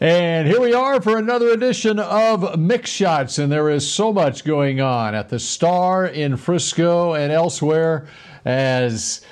[0.00, 4.44] And here we are for another edition of Mick Shots, and there is so much
[4.44, 8.06] going on at the Star in Frisco and elsewhere
[8.44, 9.22] as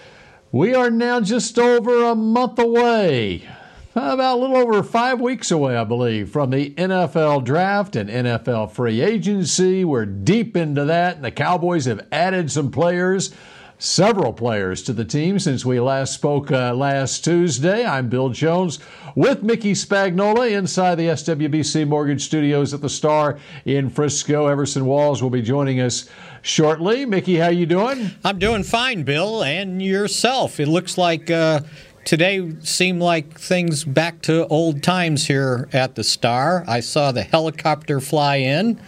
[0.50, 3.48] we are now just over a month away,
[3.94, 8.72] about a little over five weeks away, I believe, from the NFL draft and NFL
[8.72, 9.84] free agency.
[9.84, 13.32] We're deep into that, and the Cowboys have added some players
[13.78, 17.84] several players to the team since we last spoke uh, last Tuesday.
[17.84, 18.78] I'm Bill Jones
[19.14, 24.46] with Mickey Spagnola inside the SWBC Mortgage Studios at the Star in Frisco.
[24.46, 26.08] Everson Walls will be joining us
[26.42, 27.04] shortly.
[27.04, 28.10] Mickey, how you doing?
[28.24, 30.58] I'm doing fine, Bill, and yourself.
[30.58, 31.60] It looks like uh,
[32.04, 36.64] today seemed like things back to old times here at the Star.
[36.66, 38.80] I saw the helicopter fly in.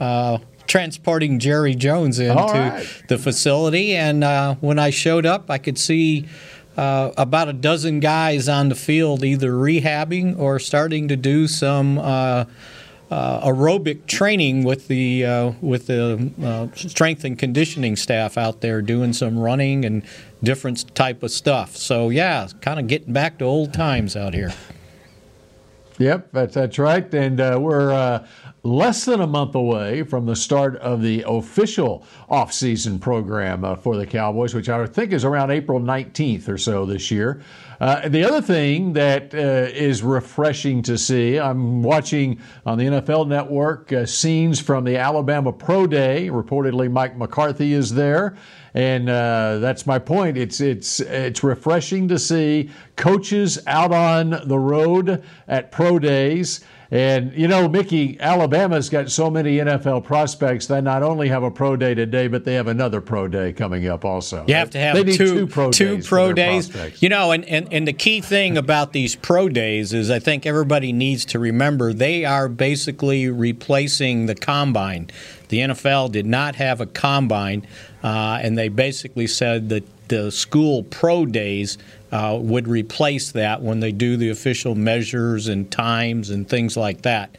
[0.00, 3.02] Uh, transporting Jerry Jones into right.
[3.08, 3.94] the facility.
[3.94, 6.26] And uh, when I showed up, I could see
[6.76, 11.98] uh, about a dozen guys on the field either rehabbing or starting to do some.
[11.98, 12.44] Uh,
[13.10, 18.80] uh aerobic training with the uh, with the uh, strength and conditioning staff out there
[18.80, 20.02] doing some running and
[20.42, 21.76] different type of stuff.
[21.76, 24.54] So yeah, kind of getting back to old times out here.
[25.98, 27.12] Yep, that's, that's right.
[27.14, 28.26] And uh, we're uh,
[28.64, 33.96] less than a month away from the start of the official offseason program uh, for
[33.96, 37.42] the Cowboys, which I think is around April 19th or so this year.
[37.80, 39.38] Uh, the other thing that uh,
[39.72, 45.52] is refreshing to see, I'm watching on the NFL Network uh, scenes from the Alabama
[45.52, 46.28] Pro Day.
[46.30, 48.36] Reportedly, Mike McCarthy is there.
[48.74, 50.38] And uh, that's my point.
[50.38, 56.60] It's it's it's refreshing to see coaches out on the road at pro days
[56.92, 60.66] and, you know, Mickey, Alabama's got so many NFL prospects.
[60.66, 63.88] They not only have a pro day today, but they have another pro day coming
[63.88, 64.44] up also.
[64.46, 66.06] You have to have two, two pro two days.
[66.06, 66.70] pro days.
[67.00, 70.44] You know, and, and, and the key thing about these pro days is I think
[70.44, 75.08] everybody needs to remember they are basically replacing the combine.
[75.48, 77.66] The NFL did not have a combine,
[78.04, 81.78] uh, and they basically said that the school pro days
[82.12, 87.02] uh, would replace that when they do the official measures and times and things like
[87.02, 87.36] that.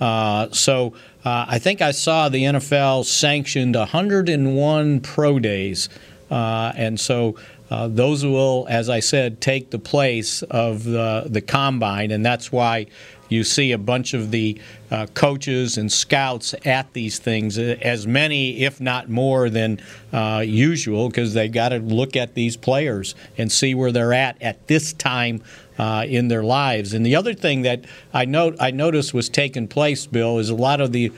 [0.00, 0.94] Uh, so
[1.24, 5.88] uh, I think I saw the NFL sanctioned 101 pro days,
[6.30, 7.36] uh, and so
[7.70, 12.50] uh, those will, as I said, take the place of the, the combine, and that's
[12.50, 12.86] why
[13.32, 14.60] you see a bunch of the
[14.90, 19.80] uh, coaches and scouts at these things, uh, as many, if not more, than
[20.12, 24.40] uh, usual, because they got to look at these players and see where they're at
[24.42, 25.42] at this time
[25.78, 26.92] uh, in their lives.
[26.94, 30.54] And the other thing that I note I noticed was taking place, Bill, is a
[30.54, 31.12] lot of the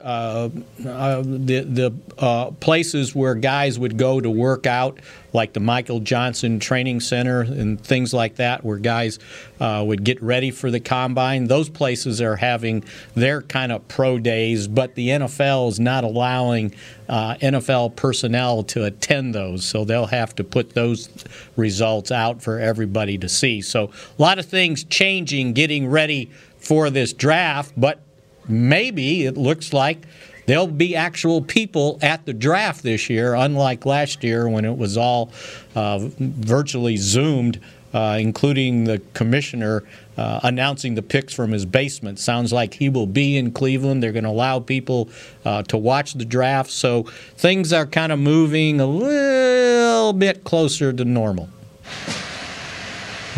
[0.00, 0.48] uh,
[0.86, 4.98] uh, the the uh, places where guys would go to work out,
[5.32, 9.18] like the Michael Johnson Training Center and things like that, where guys
[9.60, 11.46] uh, would get ready for the combine.
[11.46, 12.82] Those places are having
[13.14, 16.74] their kind of pro days, but the NFL is not allowing
[17.08, 21.08] uh, NFL personnel to attend those, so they'll have to put those
[21.56, 23.62] results out for everybody to see.
[23.62, 28.00] So a lot of things changing, getting ready for this draft, but
[28.48, 30.06] maybe it looks like
[30.46, 34.96] there'll be actual people at the draft this year, unlike last year when it was
[34.96, 35.30] all
[35.74, 37.60] uh, virtually zoomed.
[37.94, 39.82] Uh, including the commissioner
[40.18, 42.18] uh, announcing the picks from his basement.
[42.18, 44.02] Sounds like he will be in Cleveland.
[44.02, 45.08] They're going to allow people
[45.46, 46.70] uh, to watch the draft.
[46.70, 47.04] So
[47.38, 51.48] things are kind of moving a little bit closer to normal.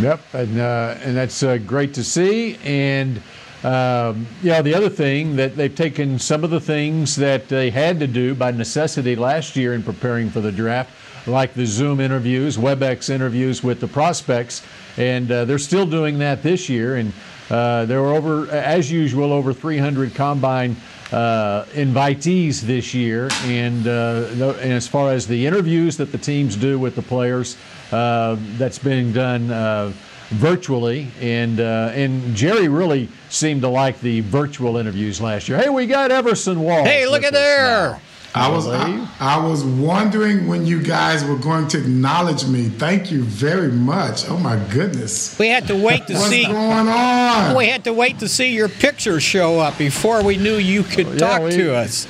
[0.01, 2.59] Yep, and, uh, and that's uh, great to see.
[2.65, 3.23] And
[3.63, 8.01] um, yeah, the other thing that they've taken some of the things that they had
[8.01, 10.91] to do by necessity last year in preparing for the draft,
[11.27, 14.63] like the Zoom interviews, WebEx interviews with the prospects,
[14.97, 16.97] and uh, they're still doing that this year.
[16.97, 17.13] And
[17.51, 20.75] uh, there were over, as usual, over 300 combine
[21.13, 23.29] uh, invitees this year.
[23.43, 24.29] And, uh,
[24.61, 27.57] and, as far as the interviews that the teams do with the players,
[27.93, 29.93] uh, that's being done uh,
[30.31, 35.59] virtually, and uh, and Jerry really seemed to like the virtual interviews last year.
[35.59, 36.85] Hey, we got Everson Wall.
[36.85, 38.01] Hey, look at there.
[38.33, 42.69] I, was I, I, was wondering when you guys were going to acknowledge me.
[42.69, 44.29] Thank you very much.
[44.29, 45.37] Oh my goodness.
[45.37, 47.57] We had to wait to What's see What's going on.
[47.57, 51.09] We had to wait to see your picture show up before we knew you could
[51.09, 52.07] yeah, talk we, to us.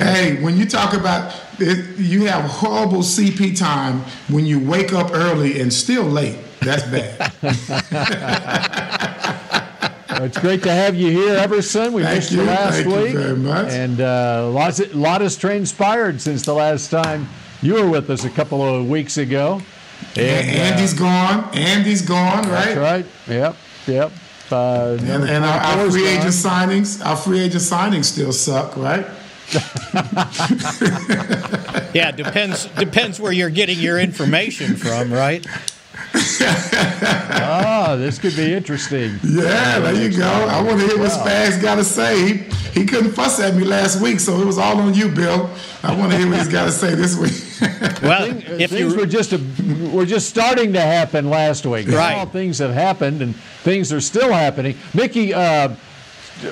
[0.00, 5.12] Hey, when you talk about it, you have horrible CP time when you wake up
[5.14, 6.36] early and still late.
[6.60, 7.32] That's bad.
[10.22, 11.92] it's great to have you here, Everson.
[11.92, 13.12] We Thank missed you, you last Thank week.
[13.12, 13.72] You very much.
[13.72, 17.28] And uh, lots of, lot has transpired since the last time
[17.62, 19.60] you were with us a couple of weeks ago.
[20.16, 21.56] And, Andy's uh, gone.
[21.56, 22.74] Andy's gone, right?
[22.74, 23.06] That's right.
[23.28, 23.56] Yep.
[23.86, 24.12] Yep.
[24.50, 29.06] Uh, and, and our, our free agent signings, our free agent signings still suck, right?
[31.94, 35.46] yeah, depends depends where you're getting your information from, right?
[36.20, 39.18] Ah, this could be interesting.
[39.24, 40.26] Yeah, there you go.
[40.26, 42.26] I want to hear what Spags got to say.
[42.26, 45.50] He, he couldn't fuss at me last week, so it was all on you, Bill.
[45.82, 47.32] I want to hear what he's got to say this week.
[48.02, 48.28] well,
[48.60, 49.40] if things were just a,
[49.92, 51.88] were just starting to happen last week.
[51.88, 52.14] Right.
[52.14, 54.76] All things have happened, and things are still happening.
[54.94, 55.34] Mickey.
[55.34, 55.74] Uh,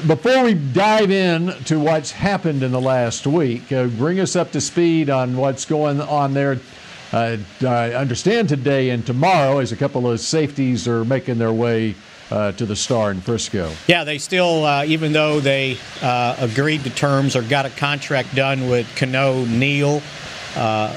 [0.05, 4.51] before we dive in to what's happened in the last week, uh, bring us up
[4.51, 6.59] to speed on what's going on there
[7.13, 11.95] uh, I understand today and tomorrow as a couple of safeties are making their way
[12.31, 13.71] uh, to the Star in Frisco.
[13.87, 18.35] Yeah, they still, uh, even though they uh, agreed to terms or got a contract
[18.35, 20.03] done with Kano Neal,
[20.57, 20.97] uh,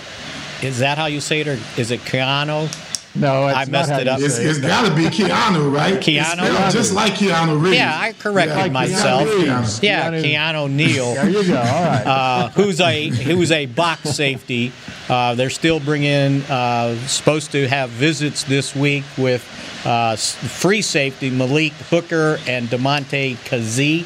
[0.62, 2.68] is that how you say it, or is it Keanu?
[3.16, 4.20] No, I messed it up.
[4.20, 5.96] It's, it's got to be Keanu, right?
[5.96, 7.76] Keanu, it's just like Keanu Reeves.
[7.76, 9.28] Yeah, I corrected yeah, like myself.
[9.28, 11.14] Keanu yeah, Keanu, Keanu Neal.
[11.16, 11.58] there you go.
[11.58, 12.06] All right.
[12.06, 14.72] Uh, who's a who's a box safety?
[15.10, 16.44] Uh, they're still bringing.
[16.44, 19.44] Uh, supposed to have visits this week with
[19.86, 24.06] uh, free safety Malik Hooker and Damontae Kazee.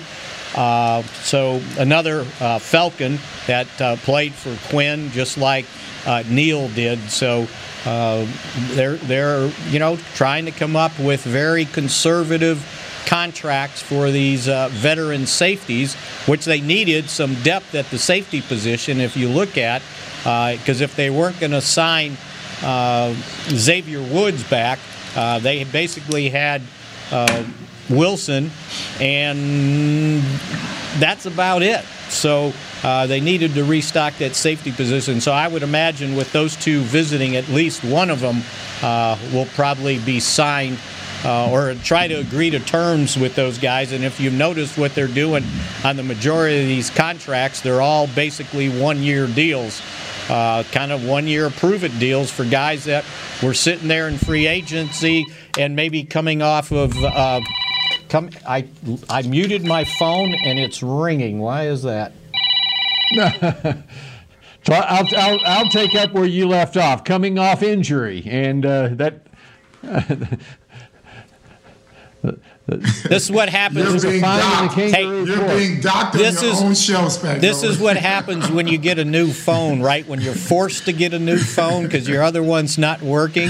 [0.56, 3.18] Uh, so another uh, Falcon
[3.48, 3.68] that
[4.04, 5.66] played for Quinn, just like
[6.30, 7.00] Neal did.
[7.10, 7.48] So
[7.86, 8.26] uh,
[8.72, 12.66] they're they're you know trying to come up with very conservative
[13.06, 15.96] contracts for these uh, veteran safeties,
[16.26, 19.02] which they needed some depth at the safety position.
[19.02, 19.82] If you look at,
[20.20, 22.16] because uh, if they weren't going to sign
[22.62, 23.14] uh,
[23.50, 24.80] Xavier Woods back,
[25.16, 26.62] uh, they basically had
[27.90, 28.50] Wilson,
[29.02, 30.22] and
[31.00, 31.84] that's about it.
[32.13, 35.21] So uh, they needed to restock that safety position.
[35.21, 38.42] So I would imagine with those two visiting, at least one of them
[38.81, 40.77] uh, will probably be signed
[41.25, 43.92] uh, or try to agree to terms with those guys.
[43.92, 45.44] And if you've noticed what they're doing
[45.83, 49.81] on the majority of these contracts, they're all basically one year deals.
[50.30, 53.04] Uh, kind of one year prove it deals for guys that
[53.42, 55.25] were sitting there in free agency
[55.57, 57.42] and maybe coming off of uh,
[58.13, 58.68] come I
[59.10, 61.39] I muted my phone and it's ringing.
[61.39, 62.13] Why is that?
[64.69, 69.27] I'll, I'll, I'll, take up where you left off, coming off injury, and uh, that.
[72.65, 74.04] this is what happens.
[74.04, 74.74] You're being docked.
[74.75, 77.42] Hey, you're being docked this your is, own show, Spec.
[77.42, 80.07] This is what happens when you get a new phone, right?
[80.07, 83.50] When you're forced to get a new phone because your other one's not working.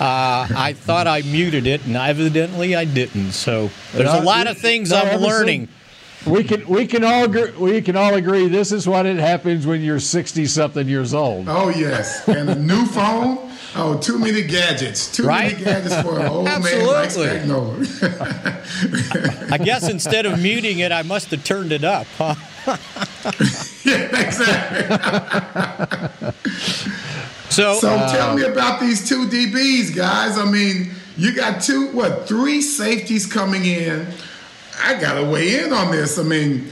[0.00, 3.32] Uh, I thought I muted it, and evidently I didn't.
[3.32, 5.68] So there's a lot of things I'm learning.
[6.26, 9.66] We can we can all agree, we can all agree this is what it happens
[9.66, 11.46] when you're 60 something years old.
[11.50, 13.50] Oh yes, and a new phone.
[13.76, 15.10] Oh, too many gadgets.
[15.14, 15.52] Too right?
[15.52, 17.26] many gadgets for an old Absolutely.
[17.46, 17.48] man
[19.50, 22.34] like I guess instead of muting it, I must have turned it up, huh?
[23.84, 24.88] yeah, exactly.
[27.50, 30.38] so, so uh, tell me about these two DBs, guys.
[30.38, 34.06] I mean, you got two, what, three safeties coming in
[34.82, 36.18] I gotta weigh in on this.
[36.18, 36.68] I mean,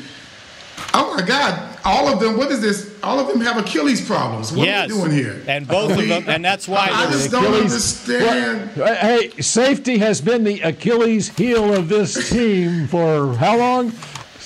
[0.95, 2.37] oh my God, all of them.
[2.37, 2.95] What is this?
[3.03, 4.53] All of them have Achilles problems.
[4.53, 4.91] What yes.
[4.91, 5.43] are we doing here?
[5.47, 8.77] And both of them, and that's why I, I just don't understand.
[8.77, 13.93] Well, hey, safety has been the Achilles heel of this team for how long?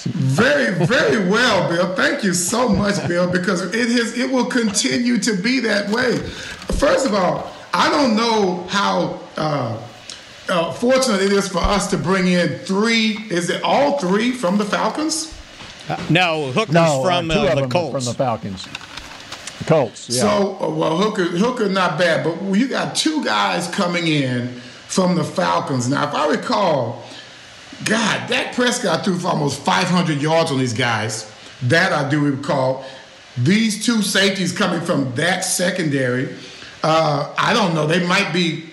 [0.09, 1.95] Very, very well, Bill.
[1.97, 6.19] Thank you so much, Bill, because it has it will continue to be that way.
[6.79, 9.21] First of all, I don't know how.
[9.37, 9.83] Uh,
[10.49, 13.19] uh, fortunate it is for us to bring in three.
[13.31, 15.36] Is it all three from the Falcons?
[15.89, 17.93] Uh, no, Hooker's no, from uh, the Colts.
[17.93, 18.65] From the Falcons.
[19.59, 20.09] The Colts.
[20.11, 20.23] Yeah.
[20.23, 24.49] So, uh, well, Hooker, Hooker, not bad, but you got two guys coming in
[24.89, 25.89] from the Falcons.
[25.89, 27.05] Now, if I recall,
[27.85, 31.33] God, Dak Prescott threw for almost 500 yards on these guys.
[31.63, 32.85] That I do recall.
[33.39, 36.35] These two safeties coming from that secondary.
[36.83, 37.87] Uh, I don't know.
[37.87, 38.65] They might be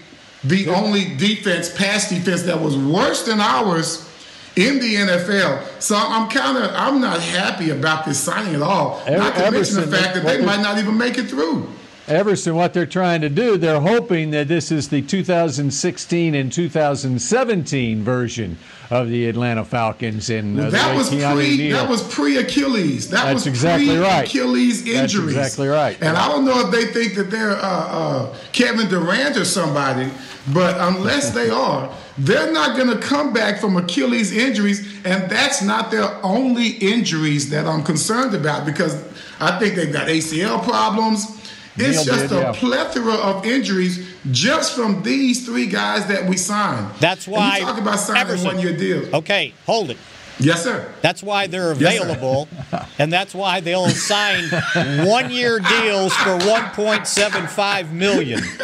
[0.44, 4.10] the only defense, pass defense, that was worse than ours
[4.56, 5.82] in the NFL.
[5.82, 9.02] So I'm kind of I'm not happy about this signing at all.
[9.06, 11.70] Ever, not to mention the fact that they might not even make it through.
[12.08, 18.04] Everson, what they're trying to do, they're hoping that this is the 2016 and 2017
[18.04, 18.58] version
[18.90, 20.30] of the Atlanta Falcons.
[20.30, 23.10] And uh, that, was pre, that was pre Achilles.
[23.10, 24.28] That That's was exactly right.
[24.28, 25.36] Achilles injuries.
[25.36, 25.98] That's exactly right.
[26.02, 30.12] And I don't know if they think that they're uh, uh, Kevin Durant or somebody,
[30.54, 34.86] but unless they are, they're not going to come back from Achilles injuries.
[35.06, 39.02] And that's not their only injuries that I'm concerned about because
[39.40, 41.40] I think they've got ACL problems.
[41.76, 42.54] It's just did, a yeah.
[42.54, 46.94] plethora of injuries just from these three guys that we signed.
[47.00, 47.58] That's why.
[47.58, 49.14] And you talk about signing one-year deals.
[49.14, 49.98] Okay, hold it.
[50.40, 50.92] Yes, sir.
[51.02, 54.44] That's why they're available, yes, and that's why they'll sign
[55.06, 58.40] one-year deals for 1.75 million.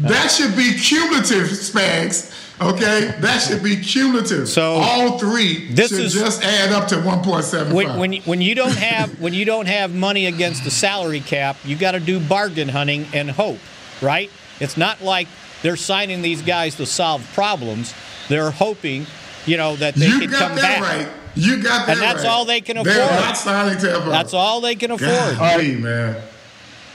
[0.00, 2.34] that should be cumulative, Spags.
[2.60, 4.46] Okay, that should be cumulative.
[4.46, 7.72] So all three this should is, just add up to 1.75.
[7.72, 11.56] When, when, when you don't have when you don't have money against the salary cap,
[11.64, 13.58] you got to do bargain hunting and hope,
[14.02, 14.30] right?
[14.60, 15.26] It's not like
[15.62, 17.94] they're signing these guys to solve problems.
[18.28, 19.06] They're hoping,
[19.46, 20.82] you know, that they you can come back.
[20.82, 21.08] Right.
[21.34, 22.30] You got that And that's right.
[22.30, 22.94] all they can afford.
[22.94, 25.38] They're not signing to That's all they can afford.
[25.38, 26.22] Golly, man.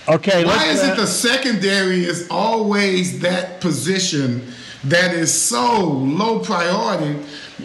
[0.08, 0.46] Okay.
[0.46, 4.54] Why is it uh, the secondary is always that position
[4.86, 7.20] that is so low priority?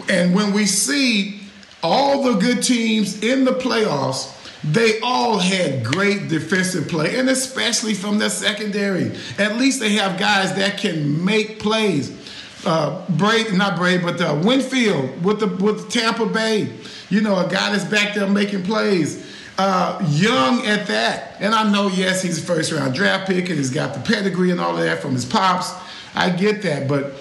[0.09, 1.41] And when we see
[1.83, 7.95] all the good teams in the playoffs, they all had great defensive play, and especially
[7.95, 9.11] from their secondary.
[9.39, 12.17] At least they have guys that can make plays.
[12.63, 16.69] Uh, Braid, not Braid, but uh, Winfield with the with Tampa Bay.
[17.09, 19.27] You know, a guy that's back there making plays.
[19.57, 21.35] Uh, young at that.
[21.39, 24.49] And I know, yes, he's a first round draft pick and he's got the pedigree
[24.49, 25.71] and all of that from his pops.
[26.15, 27.13] I get that, but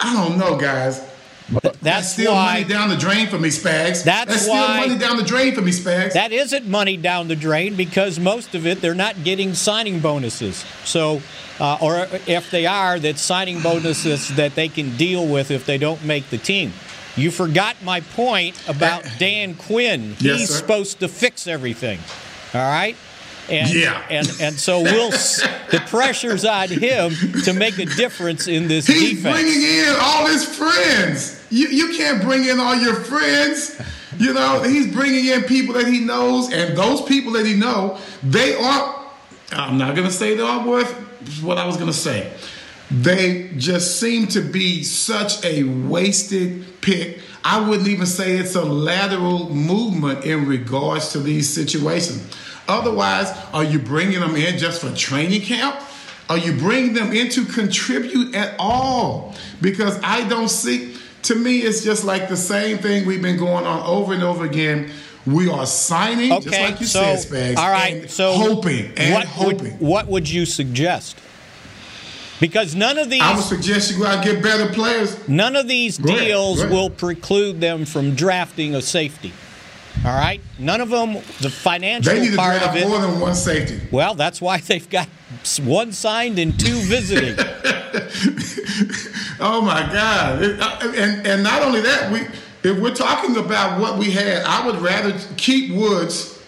[0.00, 1.00] I don't know, guys.
[1.60, 4.04] That's, that's still why, money down the drain for me, Spags.
[4.04, 6.14] That's, that's why, still money down the drain for me, Spags.
[6.14, 10.64] That isn't money down the drain because most of it they're not getting signing bonuses.
[10.84, 11.20] So,
[11.60, 15.78] uh, or if they are, that's signing bonuses that they can deal with if they
[15.78, 16.72] don't make the team.
[17.16, 20.14] You forgot my point about Dan Quinn.
[20.18, 20.54] He's sir.
[20.54, 21.98] supposed to fix everything.
[22.54, 22.96] All right?
[23.48, 24.00] And, Yeah.
[24.08, 27.10] and and so we'll the pressure's on him
[27.44, 29.34] to make a difference in this He's defense.
[29.36, 31.44] bringing in all his friends.
[31.50, 33.78] You, you can't bring in all your friends.
[34.18, 37.98] You know, he's bringing in people that he knows, and those people that he know,
[38.22, 39.04] they are.
[39.50, 40.90] I'm not gonna say they are worth
[41.42, 42.32] what I was gonna say.
[42.90, 47.20] They just seem to be such a wasted pick.
[47.44, 52.22] I wouldn't even say it's a lateral movement in regards to these situations.
[52.68, 55.76] Otherwise, are you bringing them in just for training camp?
[56.28, 59.34] Are you bringing them in to contribute at all?
[59.60, 63.66] Because I don't see, to me, it's just like the same thing we've been going
[63.66, 64.90] on over and over again.
[65.26, 67.58] We are signing, Okay, just like you so said, Spags.
[67.58, 69.72] all right, so hoping and what hoping.
[69.78, 71.16] Would, what would you suggest?
[72.40, 75.28] Because none of these I would suggest you go out and get better players.
[75.28, 76.72] none of these Go deals go ahead.
[76.74, 79.32] will preclude them from drafting a safety.
[80.04, 81.14] All right, none of them.
[81.40, 82.88] The financial They need to part draft of it.
[82.88, 83.80] more than one safety.
[83.92, 85.08] Well, that's why they've got
[85.62, 87.36] one signed and two visiting.
[89.44, 90.40] Oh my God!
[90.42, 92.20] It- uh, and and not only that, we
[92.68, 96.40] if we're talking about what we had, I would rather keep Woods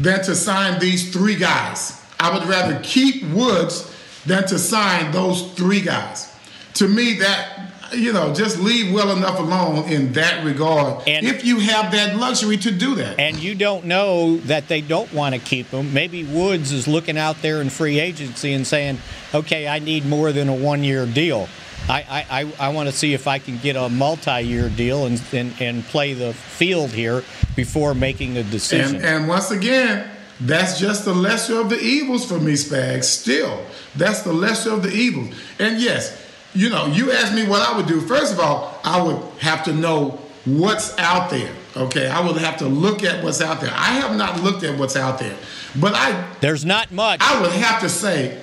[0.00, 2.00] than to sign these three guys.
[2.18, 3.94] I would rather keep Woods
[4.26, 6.34] than to sign those three guys.
[6.74, 7.59] To me, that
[7.94, 11.06] you know, just leave well enough alone in that regard.
[11.08, 13.18] And- if you have that luxury to do that.
[13.18, 15.92] and you don't know that they don't want to keep him.
[15.92, 18.98] Maybe Woods is looking out there in free agency and saying,
[19.34, 21.48] "Okay, I need more than a one-year deal.
[21.88, 25.20] I I, I, I want to see if I can get a multi-year deal and,
[25.32, 27.22] and and play the field here
[27.56, 30.08] before making a decision." And, and once again,
[30.40, 33.04] that's just the lesser of the evils for me, Spags.
[33.04, 33.60] Still,
[33.96, 35.34] that's the lesser of the evils.
[35.58, 36.16] And yes,
[36.54, 38.00] you know, you asked me what I would do.
[38.00, 41.52] First of all, I would have to know what's out there.
[41.76, 43.70] Okay, I would have to look at what's out there.
[43.72, 45.36] I have not looked at what's out there,
[45.76, 47.20] but I There's not much.
[47.22, 48.40] I would have to say,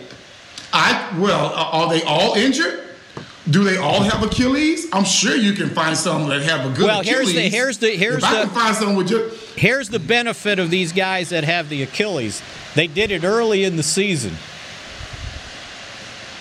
[0.71, 2.83] I well, are they all injured?
[3.49, 4.87] Do they all have Achilles?
[4.91, 7.35] I'm sure you can find some that have a good Well, here's Achilles.
[7.51, 10.59] the- here's the- here's if I the- can find someone with just Here's the benefit
[10.59, 12.41] of these guys that have the Achilles.
[12.75, 14.37] They did it early in the season.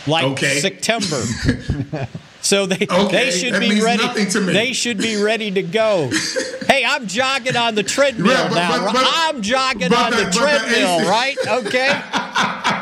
[0.07, 0.61] Like Okay.
[0.61, 1.23] September.
[2.43, 4.25] So they Okay, they should that be ready.
[4.31, 4.53] to me.
[4.53, 6.09] They should be ready to go.
[6.69, 8.85] hey, I'm jogging on the treadmill Yeah, but- now.
[8.85, 11.37] but- but- I'm jogging on the- the, but the treadmill, right?
[11.45, 11.89] Okay.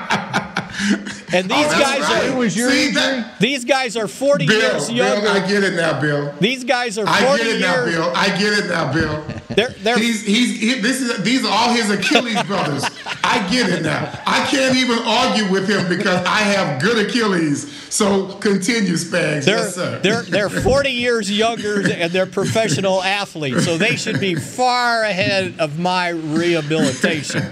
[1.34, 2.30] And these Oh, guys right.
[2.30, 5.28] are was your See, that- these guys are 40 Bill, years Bill, younger.
[5.28, 6.32] I get it now, Bill.
[6.40, 7.94] these guys are I 40 get it now, years.
[7.96, 8.12] Bill.
[8.14, 9.24] I get it now, Bill.
[9.54, 12.84] They're, they're, He's he's he, this is these are all his Achilles brothers.
[13.22, 14.10] I get it now.
[14.26, 17.70] I can't even argue with him because I have good Achilles.
[17.88, 19.44] So continue, Spags.
[19.44, 20.00] They're, yes, sir.
[20.02, 25.54] they're, they're 40 years younger and they're professional athletes, so they should be far ahead
[25.60, 27.44] of my rehabilitation.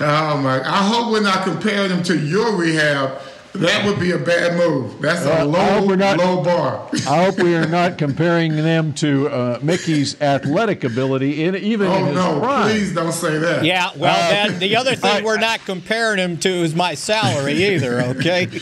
[0.00, 0.60] Oh my!
[0.62, 3.18] I hope we're not comparing them to your rehab.
[3.54, 5.00] That would be a bad move.
[5.00, 6.86] That's a Well, low we're not- low bar.
[7.08, 11.92] I hope we are not comparing them to uh, Mickey's athletic ability, in, even in
[11.92, 12.40] Oh his no!
[12.40, 12.68] prime.
[12.70, 13.64] Please don't say that.
[13.64, 17.54] Yeah, well, Uh, then the other thing we're not comparing him to is my salary
[17.74, 18.46] either, okay?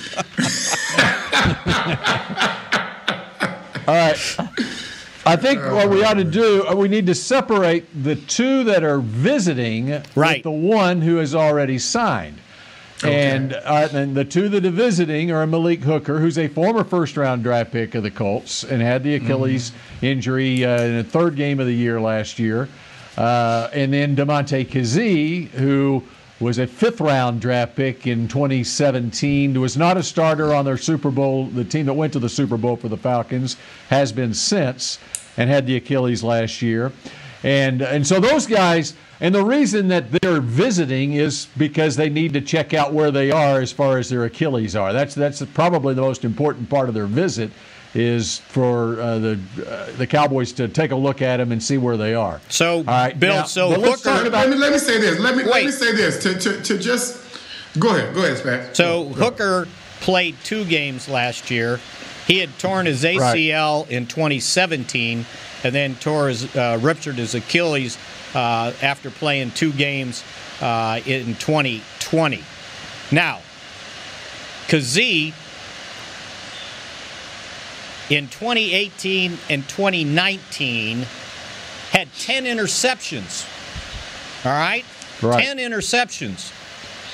[3.87, 4.17] All right.
[5.27, 8.85] I think what we ought to do, uh, we need to separate the two that
[8.85, 10.37] are visiting Right.
[10.39, 12.39] with the one who has already signed.
[13.03, 17.17] And, uh, and the two that are visiting are Malik Hooker, who's a former first
[17.17, 21.37] round draft pick of the Colts and had the Achilles injury uh, in the third
[21.37, 22.69] game of the year last year.
[23.17, 26.03] Uh, and then Damontae Kazee, who
[26.41, 31.11] was a fifth round draft pick in 2017, was not a starter on their Super
[31.11, 33.57] Bowl, the team that went to the Super Bowl for the Falcons,
[33.89, 34.99] has been since
[35.37, 36.93] and had the Achilles last year.
[37.43, 42.33] And, and so those guys, and the reason that they're visiting is because they need
[42.33, 44.93] to check out where they are as far as their Achilles are.
[44.93, 47.51] That's, that's probably the most important part of their visit
[47.95, 51.79] is for uh, the uh, the Cowboys to take a look at them and see
[51.79, 52.41] where they are.
[52.49, 55.01] So, All right, Bill, now, so but let's Hooker- talk Let me, let me say
[55.01, 55.19] this.
[55.19, 57.23] Let me let me say this to, to, to just
[57.79, 58.15] go ahead.
[58.15, 58.77] Go ahead, Spags.
[58.77, 59.25] So Go, go.
[59.25, 59.69] Hooker
[60.01, 61.81] played two games last year.
[62.27, 65.27] He had torn his ACL in 2017,
[65.63, 67.99] and then tore his uh, ruptured his Achilles
[68.35, 70.25] uh, after playing two games
[70.61, 72.43] uh, in 2020.
[73.13, 73.41] Now,
[74.69, 75.35] Kazee
[78.17, 81.07] in 2018 and 2019
[81.91, 83.47] had 10 interceptions.
[84.45, 84.85] All right,
[85.23, 85.45] Right.
[85.45, 86.53] 10 interceptions.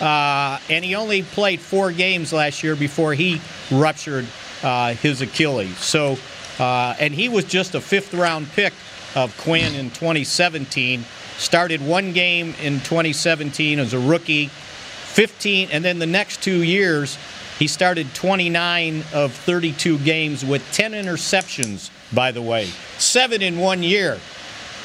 [0.01, 3.41] Uh, and he only played four games last year before he
[3.71, 4.27] ruptured
[4.63, 5.77] uh, his Achilles.
[5.79, 6.17] So,
[6.59, 8.73] uh, and he was just a fifth round pick
[9.15, 11.05] of Quinn in 2017.
[11.37, 17.19] Started one game in 2017 as a rookie, 15, and then the next two years,
[17.61, 22.65] he started 29 of 32 games with 10 interceptions, by the way,
[22.97, 24.19] seven in one year.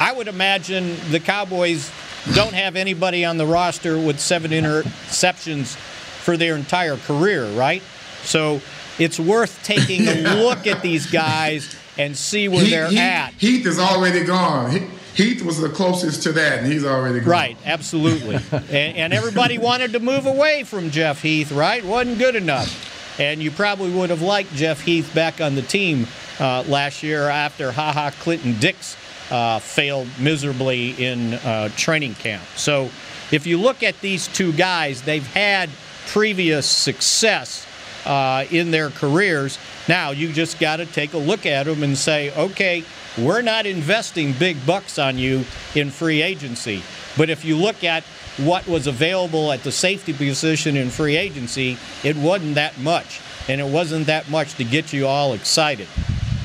[0.02, 1.90] I would imagine the Cowboys
[2.34, 7.82] don't have anybody on the roster with seven interceptions for their entire career, right?
[8.24, 8.60] So
[9.00, 13.36] it's worth taking a look at these guys and see where they're at.
[13.36, 14.92] Heath is already gone.
[15.16, 17.30] He- Heath was the closest to that, and he's already gone.
[17.30, 18.36] Right, absolutely.
[18.52, 21.84] and, and everybody wanted to move away from Jeff Heath, right?
[21.84, 23.20] Wasn't good enough.
[23.20, 26.06] And you probably would have liked Jeff Heath back on the team
[26.40, 28.98] uh, last year after Ha Ha Clinton Dix
[29.32, 32.44] uh, failed miserably in uh, training camp.
[32.56, 32.90] So
[33.32, 35.70] if you look at these two guys, they've had
[36.08, 37.66] previous success
[38.06, 39.58] uh, in their careers.
[39.88, 42.84] Now you just got to take a look at them and say, okay,
[43.18, 45.46] we're not investing big bucks on you
[45.76, 46.82] in free agency.
[47.18, 48.04] But if you look at
[48.38, 53.22] what was available at the safety position in free agency, it wasn't that much.
[53.48, 55.88] And it wasn't that much to get you all excited.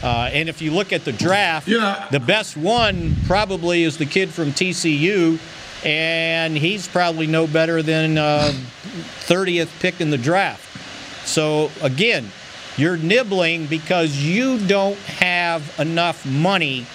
[0.03, 2.07] Uh, and if you look at the draft, Yeah.
[2.11, 5.39] the best one probably is the kid from TCU,
[5.85, 8.53] and he's probably no better than uh,
[9.27, 10.63] 30th pick in the draft.
[11.27, 12.31] So again,
[12.81, 16.87] you're nibbling because you don't have enough money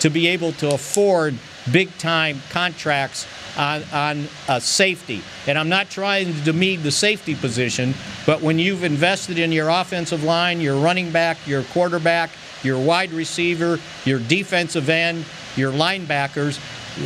[0.00, 1.34] to be able to afford
[1.72, 5.22] big time contracts on, on a safety.
[5.46, 7.94] And I'm not trying to demean the safety position,
[8.26, 12.30] but when you've invested in your offensive line, your running back, your quarterback,
[12.62, 15.24] your wide receiver, your defensive end,
[15.56, 16.60] your linebackers,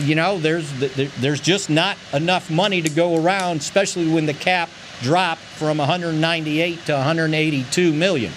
[0.06, 0.70] you know, there's
[1.18, 4.68] there's just not enough money to go around, especially when the cap
[5.00, 8.32] dropped from 198 to 182 million.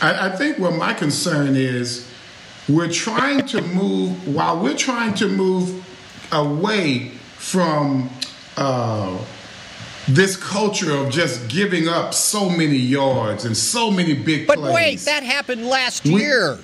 [0.00, 2.08] I, I think what my concern is
[2.68, 5.84] we're trying to move, while we're trying to move
[6.32, 8.10] away from
[8.56, 9.18] uh,
[10.08, 14.72] this culture of just giving up so many yards and so many big But plays.
[14.72, 16.58] But wait, that happened last We- year.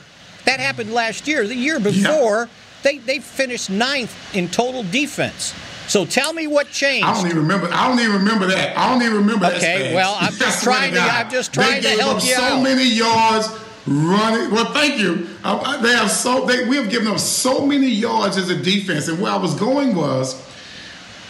[0.45, 1.47] That happened last year.
[1.47, 2.49] The year before,
[2.83, 5.53] they, they finished ninth in total defense.
[5.89, 7.07] So tell me what changed.
[7.07, 7.69] I don't even remember.
[7.73, 8.77] I don't even remember that.
[8.77, 9.57] I don't even remember that.
[9.57, 11.01] Okay, well, I'm just trying to-.
[11.01, 12.63] I'm just trying they to help you so out.
[12.63, 13.49] many yards
[13.87, 14.51] running.
[14.51, 15.29] Well, thank you.
[15.43, 16.47] I, I- they have so.
[16.47, 19.55] They, we have given up so many yards as a defense, and where I was
[19.55, 20.47] going was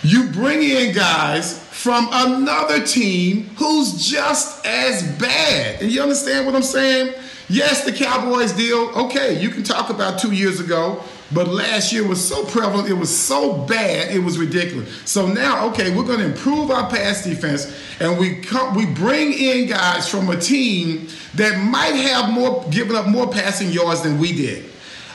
[0.02, 5.80] you bring in guys from another team who's just as bad.
[5.82, 7.14] And you understand what I'm saying?
[7.48, 12.06] Yes, the Cowboys deal, okay, you can talk about two years ago, but last year
[12.06, 14.90] was so prevalent, it was so bad, it was ridiculous.
[15.04, 19.32] So now, okay, we're going to improve our pass defense, and we come, we bring
[19.32, 24.18] in guys from a team that might have more given up more passing yards than
[24.18, 24.64] we did.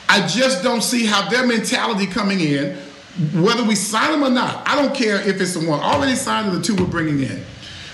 [0.08, 2.76] I just don't see how their mentality coming in,
[3.42, 4.68] whether we sign them or not.
[4.68, 7.42] I don't care if it's the one already signed or the two we're bringing in.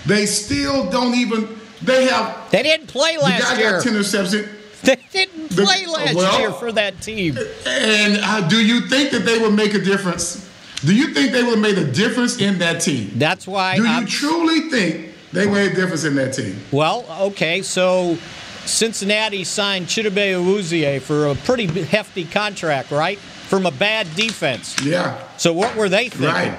[0.05, 1.49] They still don't even
[1.83, 2.51] they have.
[2.51, 3.57] They didn't play last year.
[3.57, 3.73] the year.
[3.73, 4.60] Got ten interceptions.
[4.83, 7.37] They didn't play the, last well, year for that team.
[7.66, 10.49] And uh, do you think that they would make a difference?
[10.85, 13.11] Do you think they would have made a difference in that team?
[13.16, 13.77] That's why.
[13.77, 16.59] Do I'm, you truly think they made a difference in that team?
[16.73, 18.16] Well, okay, so
[18.64, 23.19] Cincinnati signed Chidobe Awuzie for a pretty hefty contract, right?
[23.19, 24.77] From a bad defense.
[24.85, 25.23] Yeah.
[25.37, 26.29] So what were they thinking?
[26.29, 26.57] Right.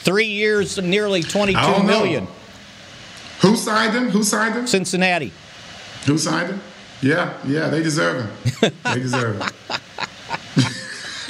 [0.00, 2.24] Three years, nearly twenty-two million.
[2.24, 2.30] Know.
[3.42, 4.08] Who signed him?
[4.10, 4.66] Who signed him?
[4.66, 5.32] Cincinnati.
[6.06, 6.60] Who signed him?
[7.02, 8.30] Yeah, yeah, they deserve
[8.62, 8.74] it.
[8.84, 9.52] they deserve it.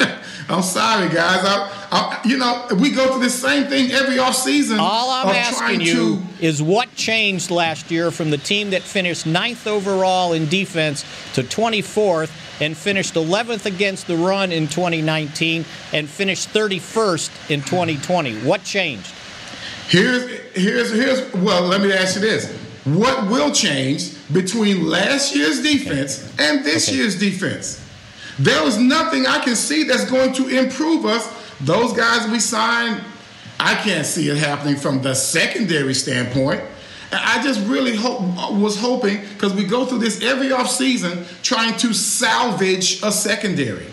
[0.50, 1.44] I'm sorry, guys.
[1.44, 4.80] I, I, you know, we go through the same thing every off season.
[4.80, 6.44] All I'm asking you to...
[6.44, 11.04] is what changed last year from the team that finished ninth overall in defense
[11.35, 18.40] to 24th and finished 11th against the run in 2019 and finished 31st in 2020.
[18.40, 19.14] What changed?
[19.87, 22.52] Here's here's here's well, let me ask you this.
[22.85, 26.99] What will change between last year's defense and this okay.
[26.99, 27.85] year's defense?
[28.38, 31.29] There is nothing I can see that's going to improve us.
[31.61, 33.03] Those guys we signed,
[33.59, 36.62] I can't see it happening from the secondary standpoint.
[37.12, 41.93] I just really hope, was hoping because we go through this every offseason trying to
[41.93, 43.87] salvage a secondary.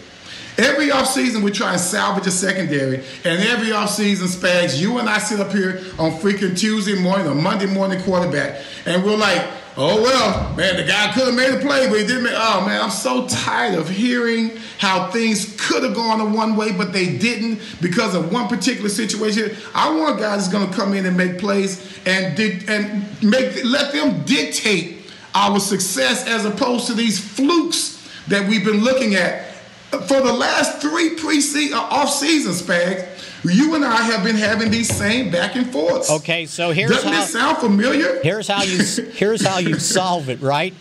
[0.57, 2.97] Every offseason, we try and salvage a secondary.
[3.23, 7.35] And every offseason, Spags, you and I sit up here on freaking Tuesday morning or
[7.35, 9.45] Monday morning quarterback, and we're like,
[9.77, 12.65] oh, well, man, the guy could have made a play, but he didn't make Oh,
[12.65, 16.91] man, I'm so tired of hearing how things could have gone a one way, but
[16.91, 19.55] they didn't because of one particular situation.
[19.73, 23.63] I want guys that's going to come in and make plays and, di- and make
[23.63, 24.97] let them dictate
[25.33, 27.95] our success as opposed to these flukes
[28.27, 29.53] that we've been looking at
[29.89, 33.07] for the last three uh, off season spags,
[33.43, 36.09] you and I have been having these same back and forths.
[36.09, 38.21] Okay, so here's doesn't how, it sound familiar?
[38.21, 40.73] Here's how you here's how you solve it, right?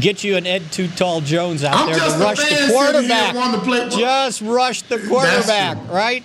[0.00, 3.90] Get you an Ed Too Tall Jones out I'm there to rush the quarterback.
[3.90, 6.24] Just rush the quarterback, right?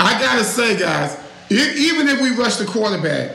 [0.00, 1.18] I gotta say, guys,
[1.50, 3.32] even if we rush the quarterback,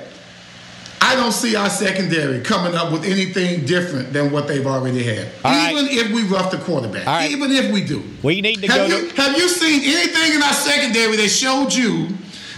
[1.04, 5.28] I don't see our secondary coming up with anything different than what they've already had.
[5.44, 5.98] All even right.
[5.98, 7.06] if we rough the quarterback.
[7.06, 7.30] Right.
[7.30, 8.02] Even if we do.
[8.24, 11.28] We need to have go you, to- Have you seen anything in our secondary that
[11.28, 12.08] showed you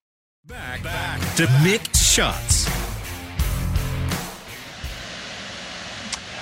[0.51, 2.65] Back, back to Mick Shots.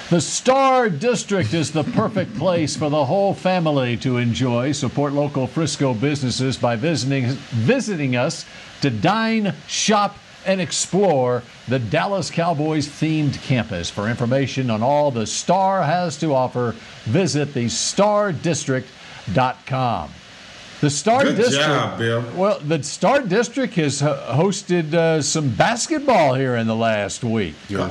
[0.09, 4.71] The Star District is the perfect place for the whole family to enjoy.
[4.71, 8.47] Support local Frisco businesses by visiting visiting us
[8.81, 13.91] to dine, shop, and explore the Dallas Cowboys themed campus.
[13.91, 16.73] For information on all the Star has to offer,
[17.05, 20.09] visit the stardistrict.com.
[20.81, 21.65] The Star Good District.
[21.65, 22.23] job, Bill.
[22.35, 27.89] Well, the Star District has hosted uh, some basketball here in the last week Oh,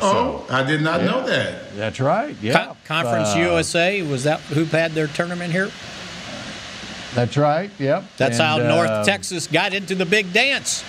[0.48, 0.54] so.
[0.54, 1.76] I did not know that.
[1.76, 2.34] That's right.
[2.40, 2.68] Yeah.
[2.68, 5.70] Co- Conference Uh, USA was that who had their tournament here?
[7.14, 7.70] That's right.
[7.78, 8.04] Yep.
[8.16, 10.82] That's how North uh, Texas got into the big dance.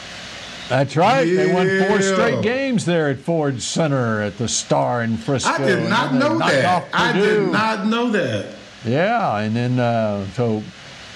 [0.70, 1.26] That's right.
[1.26, 5.50] They won four straight games there at Ford Center at the Star in Frisco.
[5.52, 6.88] I did not know that.
[6.94, 8.56] I did not know that.
[8.86, 10.64] Yeah, and then uh, so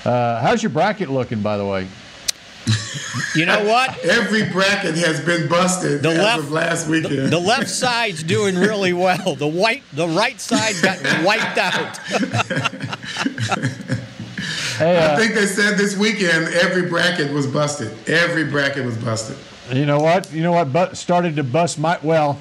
[0.06, 1.88] uh, how's your bracket looking, by the way?
[3.36, 3.98] You know what?
[4.06, 7.32] Every bracket has been busted The as left- of last weekend.
[7.32, 9.36] The left side's doing really well.
[9.36, 12.00] The white, the right side got wiped out.
[14.78, 17.96] Hey, I uh, think they said this weekend every bracket was busted.
[18.10, 19.38] Every bracket was busted.
[19.72, 20.32] you know what?
[20.34, 20.74] You know what?
[20.74, 22.40] But started to bust my well.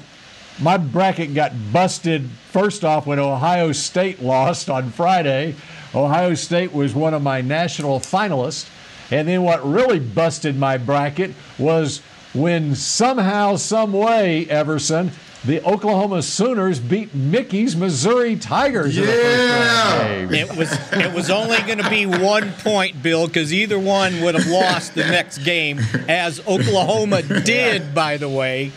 [0.59, 5.55] My bracket got busted first off when Ohio State lost on Friday.
[5.95, 8.69] Ohio State was one of my national finalists.
[9.11, 12.01] And then what really busted my bracket was
[12.33, 15.11] when somehow, some way, Everson,
[15.45, 20.33] the Oklahoma Sooners beat Mickey's Missouri Tigers in the first.
[20.33, 24.35] It was it was only going to be one point, Bill, because either one would
[24.35, 28.71] have lost the next game, as Oklahoma did, by the way,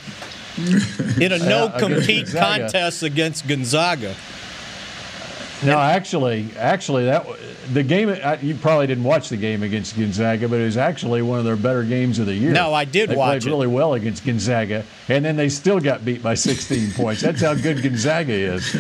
[0.59, 2.62] in a no compete Gonzaga.
[2.62, 4.16] contest against Gonzaga.
[5.64, 7.27] No, actually, actually, that
[7.73, 8.14] the game.
[8.42, 11.57] You probably didn't watch the game against Gonzaga, but it was actually one of their
[11.57, 12.53] better games of the year.
[12.53, 13.51] No, I did they watch played it.
[13.51, 17.23] really well against Gonzaga, and then they still got beat by 16 points.
[17.23, 18.64] That's how good Gonzaga is.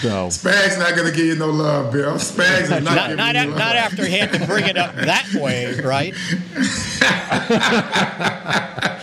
[0.00, 2.14] So, Spags not going to give you no love, Bill.
[2.14, 3.58] Spags is not, Not, giving not, you love.
[3.58, 6.14] not after he had to bring it up that way, right?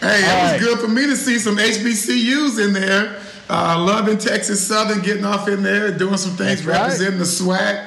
[0.00, 0.60] Hey, it All was right.
[0.60, 3.20] good for me to see some HBCUs in there.
[3.54, 6.80] Uh, loving Texas Southern getting off in there, doing some things, That's right.
[6.84, 7.86] representing the swag.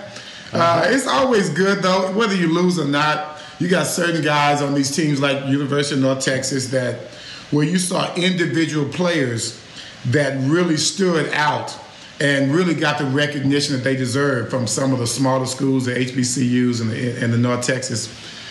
[0.53, 3.41] Uh, it's always good though, whether you lose or not.
[3.57, 7.07] You got certain guys on these teams like University of North Texas that
[7.49, 9.59] where you saw individual players
[10.07, 11.75] that really stood out
[12.21, 15.95] and really got the recognition that they deserve from some of the smaller schools, the
[15.95, 18.07] HBCUs and the, and the North Texas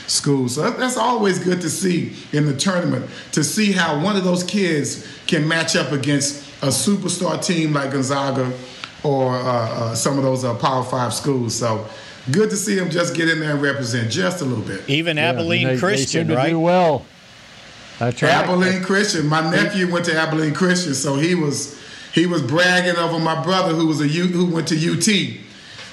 [0.08, 0.56] schools.
[0.56, 4.42] So that's always good to see in the tournament to see how one of those
[4.42, 8.52] kids can match up against a superstar team like Gonzaga
[9.02, 11.54] or uh, uh, some of those uh, Power Five schools.
[11.54, 11.86] So
[12.32, 14.88] good to see them just get in there and represent just a little bit.
[14.88, 16.50] Even yeah, Abilene they, they Christian, seem to right?
[16.50, 17.04] Do well.
[17.98, 18.32] That's right.
[18.32, 19.26] Abilene Christian.
[19.26, 21.80] My nephew went to Abilene Christian, so he was
[22.12, 25.40] he was bragging over my brother who was a U, who went to UT.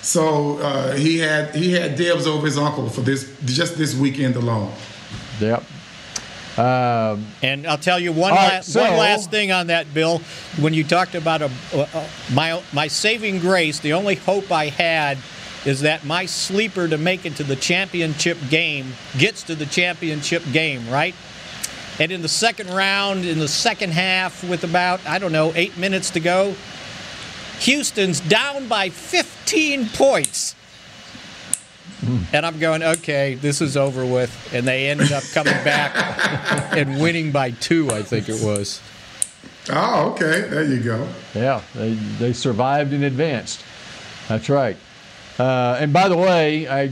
[0.01, 4.36] So uh, he had he had dibs over his uncle for this just this weekend
[4.36, 4.71] alone.
[5.39, 5.63] Yep.
[6.62, 10.19] Um, And I'll tell you one right, last one last thing on that, Bill.
[10.60, 15.17] When you talked about a, uh, my my saving grace, the only hope I had
[15.65, 20.43] is that my sleeper to make it to the championship game gets to the championship
[20.52, 21.15] game, right?
[22.00, 25.78] And in the second round, in the second half, with about I don't know eight
[25.78, 26.56] minutes to go,
[27.60, 30.56] Houston's down by 15 points.
[32.33, 34.53] And I'm going, okay, this is over with.
[34.53, 38.81] And they ended up coming back and winning by two, I think it was.
[39.69, 40.41] Oh, okay.
[40.49, 41.07] There you go.
[41.35, 43.63] Yeah, they, they survived and advanced.
[44.27, 44.77] That's right.
[45.37, 46.91] Uh, and by the way, I,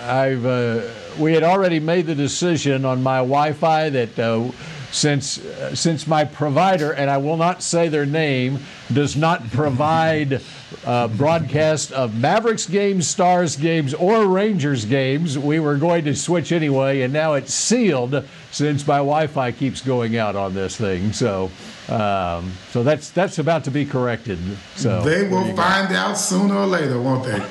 [0.00, 0.82] I've uh,
[1.18, 4.50] we had already made the decision on my Wi-Fi that uh,
[4.92, 8.58] since uh, since my provider and I will not say their name
[8.92, 10.40] does not provide
[10.84, 16.52] uh, broadcast of Mavericks games, Stars games, or Rangers games, we were going to switch
[16.52, 21.12] anyway, and now it's sealed since my Wi-Fi keeps going out on this thing.
[21.12, 21.50] So.
[21.90, 24.38] Um, so that's that's about to be corrected.
[24.76, 25.56] So They will you go.
[25.62, 27.40] find out sooner or later, won't they?
[27.40, 27.46] All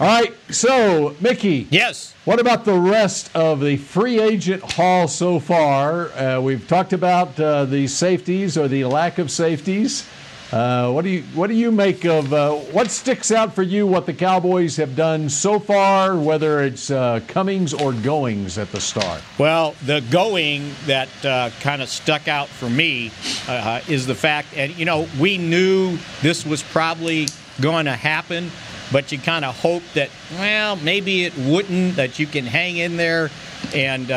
[0.00, 1.66] All right, so Mickey.
[1.70, 2.14] Yes.
[2.24, 6.08] What about the rest of the free agent haul so far?
[6.12, 10.06] Uh, we've talked about uh, the safeties or the lack of safeties.
[10.52, 13.86] Uh, what do you what do you make of uh, what sticks out for you?
[13.86, 18.80] What the Cowboys have done so far, whether it's uh, comings or goings at the
[18.80, 19.20] start.
[19.38, 23.10] Well, the going that uh, kind of stuck out for me
[23.48, 27.26] uh, is the fact, and you know, we knew this was probably
[27.60, 28.50] going to happen,
[28.92, 31.96] but you kind of hope that, well, maybe it wouldn't.
[31.96, 33.30] That you can hang in there,
[33.74, 34.08] and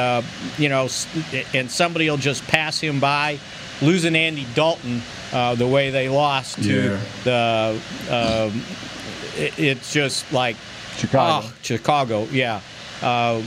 [0.60, 0.88] you know,
[1.54, 3.40] and somebody will just pass him by.
[3.82, 7.00] Losing Andy Dalton uh, the way they lost to Yeah.
[7.24, 7.82] the.
[8.52, 8.62] Um,
[9.38, 10.56] it, it's just like
[10.98, 11.48] Chicago.
[11.48, 12.62] Oh, Chicago, yeah.
[13.02, 13.44] Uh,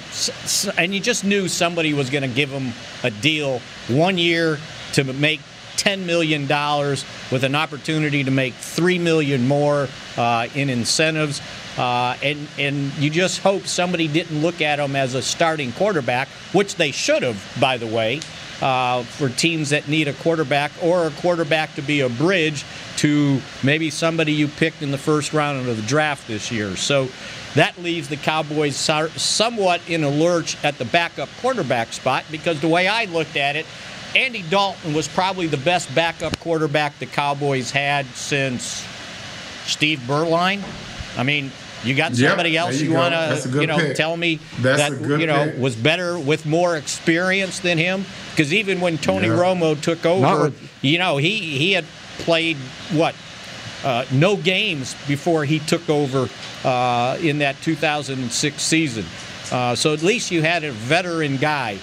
[0.79, 4.59] and you just knew somebody was going to give him a deal one year
[4.93, 5.41] to make
[5.77, 11.41] ten million dollars with an opportunity to make three million more uh, in incentives.
[11.77, 16.29] Uh, and and you just hope somebody didn't look at him as a starting quarterback,
[16.53, 18.21] which they should have, by the way,
[18.61, 22.65] uh, for teams that need a quarterback or a quarterback to be a bridge
[22.97, 26.77] to maybe somebody you picked in the first round of the draft this year.
[26.77, 27.09] So
[27.55, 32.69] that leaves the Cowboys somewhat in a lurch at the backup quarterback spot because the
[32.69, 33.67] way I looked at it,
[34.15, 38.85] Andy Dalton was probably the best backup quarterback the Cowboys had since
[39.67, 40.63] Steve Beuerlein.
[41.17, 41.51] I mean,
[41.85, 43.97] you got somebody there else you you, want to, you know, pick.
[43.97, 45.59] tell me That's that you know pick.
[45.59, 48.05] was better with more experience than him?
[48.31, 49.35] Because even when Tony Yeah.
[49.35, 51.85] Romo took over, with- you know, he he had
[52.19, 52.57] played
[52.93, 53.15] what
[53.85, 56.29] uh, no games before he took over
[56.65, 59.05] uh, in that 2006 season.
[59.51, 61.79] Uh, so at least you had a veteran guy.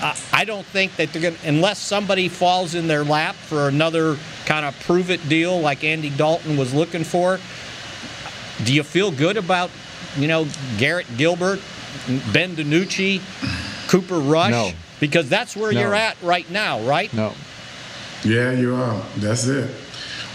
[0.00, 3.68] I, I don't think that they're going to, unless somebody falls in their lap for
[3.68, 7.40] another kind of prove it deal like Andy Dalton was looking for.
[8.64, 9.70] Do you feel good about,
[10.16, 10.46] you know,
[10.78, 11.60] Garrett Gilbert,
[12.32, 13.20] Ben DiNucci,
[13.88, 14.50] Cooper Rush?
[14.50, 14.72] No.
[15.00, 15.80] Because that's where No.
[15.80, 17.12] you're at right now, right?
[17.14, 17.32] No.
[18.22, 19.02] Yeah, you are.
[19.16, 19.70] That's it.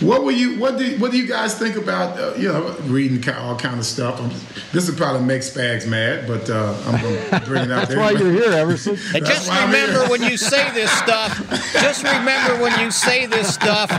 [0.01, 0.59] What were you?
[0.59, 2.19] What do What do you guys think about?
[2.19, 4.21] Uh, you know, reading all kind of stuff.
[4.21, 4.29] I'm,
[4.73, 7.89] this will probably make Spags mad, but uh, I'm going to bring it out That's
[7.91, 7.99] there.
[7.99, 8.97] why you're here, Everson.
[9.13, 11.37] And just remember when you say this stuff,
[11.73, 13.89] just remember when you say this stuff,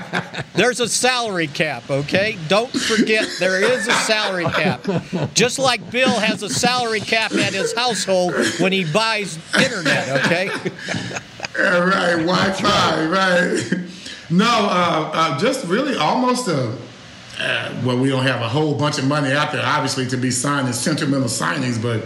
[0.53, 2.37] there's a salary cap, okay?
[2.49, 4.87] Don't forget there is a salary cap.
[5.33, 10.51] Just like Bill has a salary cap at his household when he buys internet, okay?
[11.59, 13.86] Yeah, right, Wi-Fi, right.
[14.31, 16.77] No, uh, uh, just really almost a.
[17.39, 20.31] Uh, well, we don't have a whole bunch of money out there, obviously, to be
[20.31, 22.03] signed as sentimental signings, but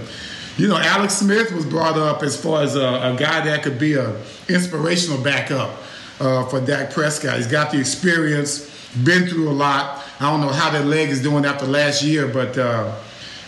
[0.57, 3.79] you know, Alex Smith was brought up as far as a, a guy that could
[3.79, 5.71] be a inspirational backup
[6.19, 7.37] uh, for Dak Prescott.
[7.37, 8.69] He's got the experience,
[9.05, 10.05] been through a lot.
[10.19, 12.95] I don't know how that leg is doing after last year, but uh,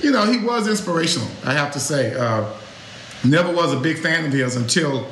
[0.00, 1.28] you know, he was inspirational.
[1.44, 2.14] I have to say.
[2.14, 2.48] Uh,
[3.24, 5.06] never was a big fan of his until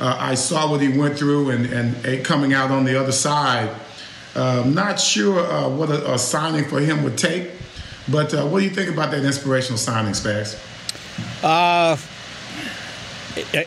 [0.00, 3.70] uh, I saw what he went through and, and coming out on the other side.
[4.34, 7.50] Uh, not sure uh, what a, a signing for him would take,
[8.10, 10.58] but uh, what do you think about that inspirational signing, Spags?
[11.42, 11.96] Uh,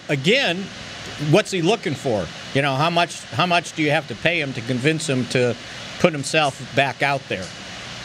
[0.10, 0.64] again,
[1.30, 2.26] what's he looking for?
[2.54, 5.26] You know, how much how much do you have to pay him to convince him
[5.28, 5.56] to
[6.00, 7.46] put himself back out there?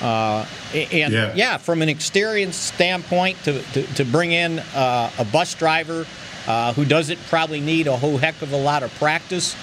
[0.00, 1.32] Uh, and Yeah.
[1.34, 1.56] yeah.
[1.58, 6.06] from an experience standpoint, to, to, to bring in uh, a bus driver
[6.46, 9.54] uh, who doesn't probably need a whole heck of a lot of practice.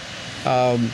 [0.45, 0.89] Um,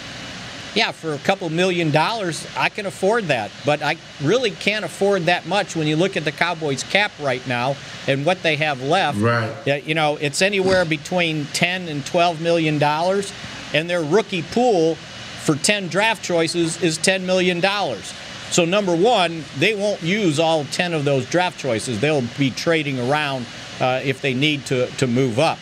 [0.75, 3.49] yeah, for a couple million dollars, I can afford that.
[3.65, 7.45] But I really can't afford that much when you look at the Cowboys' cap right
[7.47, 9.17] now and what they have left.
[9.17, 9.87] Right.
[9.87, 13.31] You know, it's anywhere between 10 and 12 million dollars,
[13.73, 14.95] and their rookie pool
[15.43, 18.13] for 10 draft choices is 10 million dollars.
[18.51, 21.99] So number one, they won't use all 10 of those draft choices.
[21.99, 23.45] They'll be trading around
[23.79, 25.57] uh, if they need to to move up.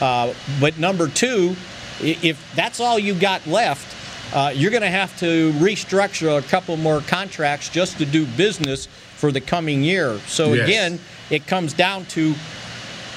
[0.00, 1.56] Uh, but number two,
[2.02, 3.94] if that's all you got left,
[4.34, 8.86] uh, you're going to have to restructure a couple more contracts just to do business
[9.16, 10.18] for the coming year.
[10.26, 10.68] So Yes.
[10.68, 12.34] again, it comes down to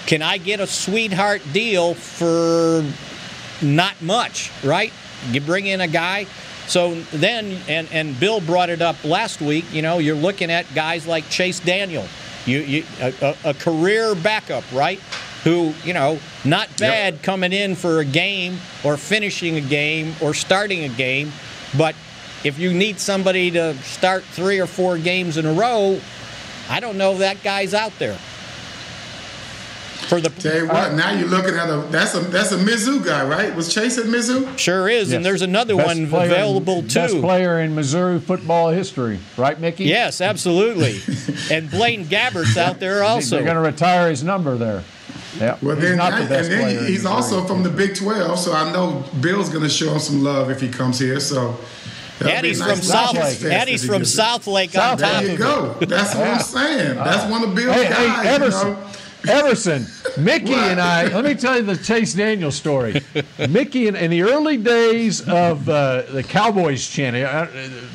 [0.05, 2.83] can I get a sweetheart deal for
[3.61, 4.91] not much, right?
[5.31, 6.25] You bring in a guy.
[6.67, 10.65] So then, and, and Bill brought it up last week, you know, you're looking at
[10.73, 12.05] guys like Chase Daniel,
[12.45, 14.99] you, you, a, a- a career backup, right?
[15.43, 20.33] Who, you know, not bad coming in for a game or finishing a game or
[20.33, 21.31] starting a game,
[21.77, 21.95] but
[22.43, 25.99] if you need somebody to start three or four games in a row,
[26.69, 28.17] I don't know if that guy's out there.
[30.07, 33.05] For the Tell you what, now you're looking at a that's a that's a Mizzou
[33.05, 33.53] guy, right?
[33.55, 34.57] Was Chase at Mizzou?
[34.57, 36.95] Sure is, and there's another Best one player in- available too.
[36.95, 39.83] Best player in Missouri football history, right, Mickey?
[39.83, 40.99] Yes, absolutely.
[41.51, 43.35] and Blaine Gabbert's out there also.
[43.35, 44.83] They're going to retire his number there.
[45.37, 46.79] Yeah, Well, he's then, not the and then player.
[46.85, 47.13] he's Missouri.
[47.13, 50.49] also from the Big 12, so I know Bill's going to show him some love
[50.49, 51.19] if he comes here.
[51.19, 51.55] So,
[52.17, 53.13] that'll and be a he's nice from South.
[53.13, 54.15] little fest And if he's he from gets it.
[54.15, 55.77] South Lake on South top There you of go.
[55.81, 55.89] it.
[55.89, 56.95] That's what I'm saying.
[56.95, 57.95] That's one of Bill's Hey, guys.
[57.97, 58.85] hey, you Everson, know?
[59.27, 59.85] Everson,
[60.17, 60.71] Mickey What?
[60.71, 63.01] and I, let me tell you the Chase Daniel story.
[63.49, 67.47] Mickey, in, in the early days of uh, the Cowboys channel, uh,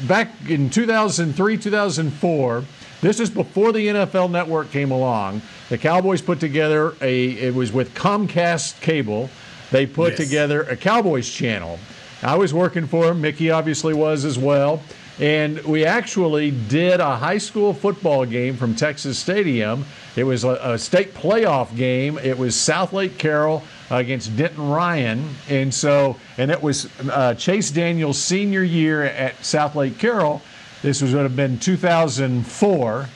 [0.07, 2.65] back in 2003, 2004,
[3.01, 5.41] this is before the NFL network came along.
[5.71, 9.31] The Cowboys put together a, it was with Comcast Cable,
[9.71, 10.29] they put Yes.
[10.29, 11.79] together a Cowboys channel.
[12.23, 14.83] I was working for him, Mickey obviously was as well.
[15.21, 19.85] And we actually did a high school football game from Texas Stadium.
[20.17, 22.19] It was a, a state playoff game.
[22.19, 25.25] It was Southlake Carroll against Denton Ryan.
[25.49, 30.43] And so, and it was uh, Chase Daniels' senior year at Southlake Carroll.
[30.83, 33.09] This was would have been 2004.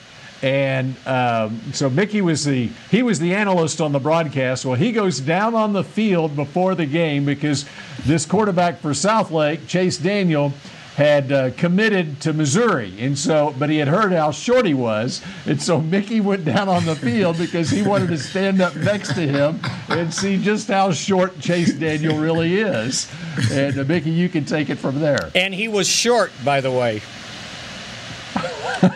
[0.43, 4.65] And um, so Mickey was the he was the analyst on the broadcast.
[4.65, 7.65] Well, he goes down on the field before the game because
[8.07, 10.53] this quarterback for Southlake, Chase Daniel,
[10.95, 15.23] had uh, committed to Missouri, and so but he had heard how short he was,
[15.47, 19.15] and so Mickey went down on the field because he wanted to stand up next
[19.15, 23.09] to him and see just how short Chase Daniel really is.
[23.53, 25.31] And uh, Mickey, you can take it from there.
[25.37, 27.01] And he was short, by the way.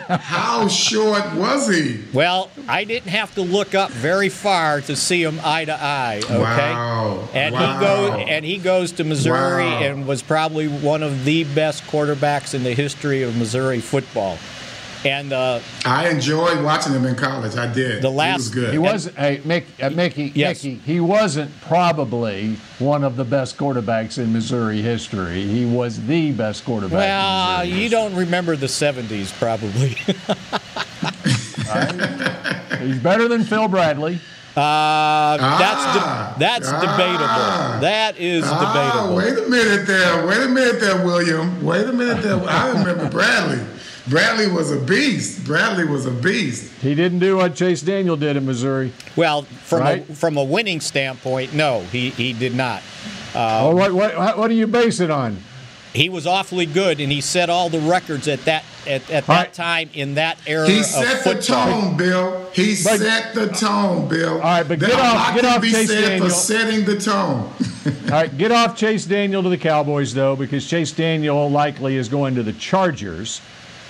[0.07, 1.99] How short was he?
[2.13, 6.21] Well, I didn't have to look up very far to see him eye to eye.
[6.23, 7.27] Okay, Wow.
[7.33, 7.73] and Wow.
[7.79, 9.83] he goes and he goes to Missouri Wow.
[9.83, 14.37] and was probably one of the best quarterbacks in the history of Missouri football.
[15.05, 17.55] And uh, I enjoyed watching him in college.
[17.57, 18.01] I did.
[18.01, 18.71] The he last- was good.
[18.71, 20.31] He was hey, Mick, uh, Mickey.
[20.35, 20.63] Yes.
[20.63, 20.79] Mickey.
[20.85, 25.43] He wasn't probably one of the best quarterbacks in Missouri history.
[25.45, 26.97] He was the best quarterback.
[26.97, 29.89] well, in Missouri you don't remember the '70s, probably.
[29.89, 30.15] history.
[32.87, 34.19] He's better than Phil Bradley.
[34.55, 36.33] Uh, that's Ah.
[36.35, 36.79] de- that's Ah.
[36.81, 37.81] debatable.
[37.81, 39.15] That is Ah, debatable.
[39.15, 40.27] wait a minute there.
[40.27, 41.63] Wait a minute there, William.
[41.63, 42.39] Wait a minute there.
[42.47, 43.59] I remember Bradley.
[44.07, 45.45] Bradley was a beast.
[45.45, 46.71] Bradley was a beast.
[46.81, 48.91] He didn't do what Chase Daniel did in Missouri.
[49.15, 50.09] Well, from Right?
[50.09, 52.81] a, from a winning standpoint, no, he, he did not.
[53.33, 55.37] oh, what, what what do you base it on?
[55.93, 59.29] He was awfully good, and he set all the records at that at, at that
[59.29, 59.53] All right.
[59.53, 62.49] time in that era He of set the tone, Bill.
[62.51, 64.33] He But- set the tone, Bill.
[64.33, 66.27] All right, but There get a off- get off be Chase said Daniel.
[66.27, 67.53] for setting the tone.
[68.05, 72.09] All right, get off Chase Daniel to the Cowboys though, because Chase Daniel likely is
[72.09, 73.39] going to the Chargers,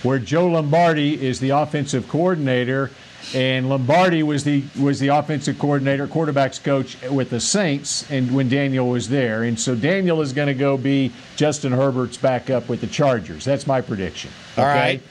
[0.04, 2.92] where Joe Lombardi is the offensive coordinator,
[3.34, 8.50] and Lombardi was the was the offensive coordinator, quarterbacks coach with the Saints, and when
[8.50, 12.82] Daniel was there, and so Daniel is going to go be Justin Herbert's backup with
[12.82, 13.46] the Chargers.
[13.46, 14.30] That's my prediction.
[14.58, 15.02] All right.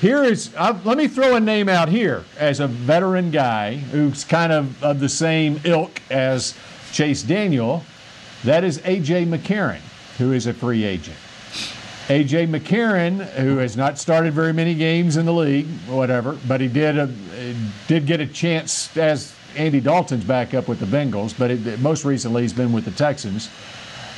[0.00, 4.22] Here is, uh, let me throw a name out here as a veteran guy who's
[4.22, 6.54] kind of of the same ilk as
[6.92, 7.84] Chase Daniel.
[8.44, 9.26] That is A.J.
[9.26, 9.80] McCarron,
[10.18, 11.16] who is a free agent.
[12.10, 12.46] A.J.
[12.46, 16.96] McCarron, who has not started very many games in the league, whatever, but he did
[16.96, 17.06] a,
[17.86, 22.42] did get a chance as Andy Dalton's backup with the Bengals, but it, most recently
[22.42, 23.50] he's been with the Texans.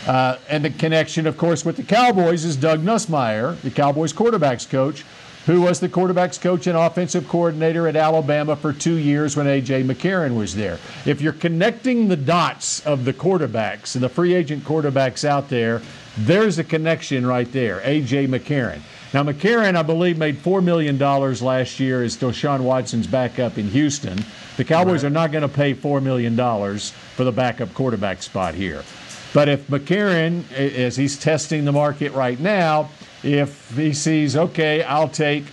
[0.07, 4.69] Uh, and the connection, of course, with the Cowboys is Doug Nussmeier, the Cowboys quarterbacks
[4.69, 5.05] coach,
[5.47, 9.83] who was the quarterbacks coach and offensive coordinator at Alabama for two years when A.J.
[9.83, 10.79] McCarron was there.
[11.07, 15.83] If you're connecting the dots of the quarterbacks and the free agent quarterbacks out there,
[16.19, 18.27] there's a connection right there, A.J.
[18.27, 18.81] McCarron.
[19.13, 24.25] Now, McCarron, I believe, made $4 million last year as Deshaun Watson's backup in Houston.
[24.57, 28.85] The Cowboys are not going to pay $4 million for the backup quarterback spot here.
[29.33, 32.91] But if McCarron, as he's testing the market right now,
[33.23, 35.45] if he sees, okay, I'll take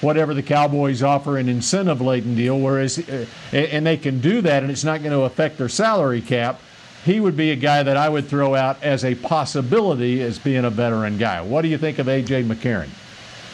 [0.00, 4.62] whatever the Cowboys offer an incentive laden deal, whereas, uh, and they can do that
[4.62, 6.60] and it's not going to affect their salary cap,
[7.04, 10.64] he would be a guy that I would throw out as a possibility as being
[10.64, 11.40] a veteran guy.
[11.42, 12.44] What do you think of A.J.
[12.44, 12.88] McCarron?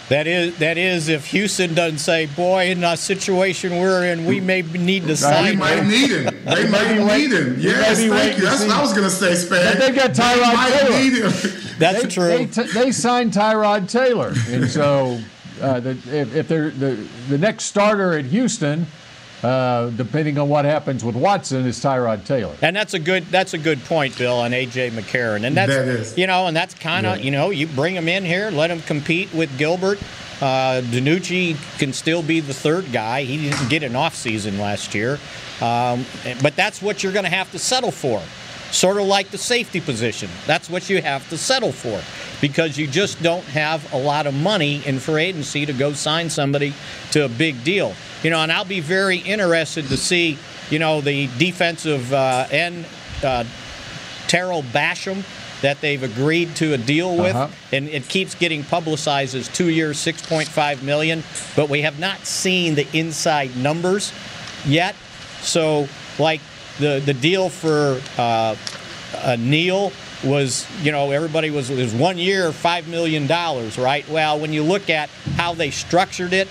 [0.08, 4.40] That is that is if Houston doesn't say, "Boy, in the situation we're in, we
[4.40, 5.60] may need to sign him.
[5.60, 6.44] We sign might need him.
[6.44, 7.60] They might need him.
[7.60, 8.44] Yes, thank you.
[8.44, 9.48] That's what I was going to say, Spags.
[9.48, 10.98] But they got Tyrod might Taylor.
[10.98, 11.60] need him.
[11.78, 12.26] That's they, true.
[12.26, 15.20] They, t- they signed Tyrod Taylor, and so
[15.62, 16.96] uh, the, if, if they're the
[17.28, 18.88] the next starter at Houston,
[19.42, 22.54] uh, depending on what happens with Watson, is Tyrod Taylor.
[22.62, 25.44] And that's a good that's a good point, Bill, on AJ McCarron.
[25.44, 26.18] And that's That is.
[26.18, 28.80] you know, and that's kind of you know, you bring him in here, let him
[28.82, 29.98] compete with Gilbert,
[30.40, 33.24] Uh, DiNucci can still be the third guy.
[33.24, 35.18] He didn't get an offseason last year.
[35.60, 36.06] Um,
[36.42, 38.22] but that's what you're going to have to settle for.
[38.70, 40.30] Sort of like the safety position.
[40.46, 42.00] That's what you have to settle for
[42.40, 46.30] because you just don't have a lot of money in free agency to go sign
[46.30, 46.72] somebody
[47.12, 47.94] to a big deal.
[48.22, 50.38] You know, and I'll be very interested to see,
[50.70, 52.86] you know, the defensive uh, end,
[53.22, 53.44] uh,
[54.28, 55.24] Tarell Basham
[55.62, 57.48] that they've agreed to a deal with, uh-huh.
[57.72, 61.22] and it keeps getting publicized as two years, 6.5 million,
[61.54, 64.12] but we have not seen the inside numbers
[64.64, 64.94] yet.
[65.42, 66.40] So, like
[66.78, 68.56] the the deal for uh,
[69.16, 69.92] uh, Neal
[70.22, 74.08] was, you know, everybody was was one year, five million dollars, right?
[74.08, 76.48] Well, when you look at how they structured it,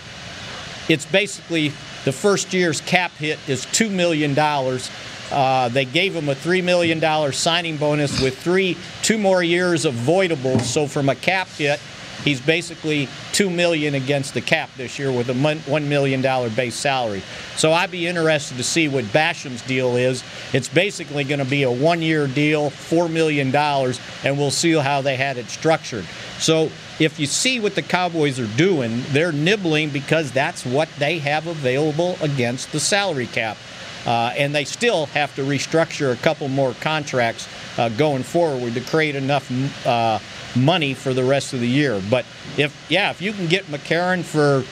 [0.88, 1.70] it's basically
[2.06, 4.90] the first year's cap hit is two million dollars
[5.32, 9.94] uh, they gave him a $3 million signing bonus with three, two more years of
[9.94, 10.62] voidables.
[10.62, 11.80] So from a cap hit,
[12.24, 16.22] he's basically 2 million against the cap this year with a $1 million
[16.56, 17.24] base salary.
[17.56, 20.24] So I'd be interested to see what Basham's deal is.
[20.54, 25.16] It's basically going to be a one-year deal, $4 million, and we'll see how they
[25.16, 26.06] had it structured.
[26.40, 31.20] So if you see what the Cowboys are doing, they're nibbling because that's what they
[31.20, 33.58] have available against the salary cap.
[34.06, 37.48] Uh, and they still have to restructure a couple more contracts
[37.78, 39.52] uh, going forward to create enough
[39.86, 40.20] uh,
[40.56, 42.02] money for the rest of the year.
[42.10, 42.26] But
[42.58, 44.64] if yeah, if you can get McCarron for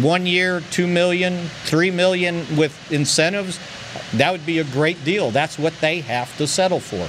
[0.00, 3.58] one year, two million, three million with incentives,
[4.14, 5.30] that would be a great deal.
[5.30, 7.08] That's what they have to settle for.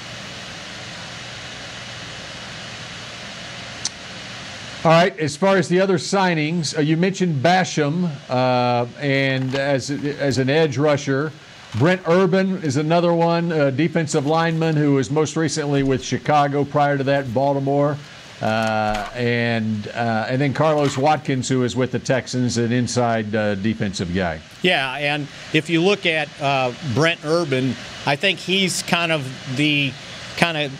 [4.85, 5.17] All right.
[5.19, 10.47] As far as the other signings, uh, you mentioned Basham, uh, and as as an
[10.47, 11.31] edge rusher,
[11.77, 16.63] Brent Urban is another one, a defensive lineman who was most recently with Chicago.
[16.63, 17.97] Prior to that, Baltimore,
[18.41, 23.55] uh, and uh, and then Carlos Watkins, who is with the Texans, an inside uh,
[23.55, 24.39] defensive guy.
[24.61, 29.91] Yeah, and if you look at uh, Brent Urban, I think he's kind of the
[30.37, 30.71] kind of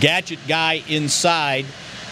[0.00, 1.64] gadget guy inside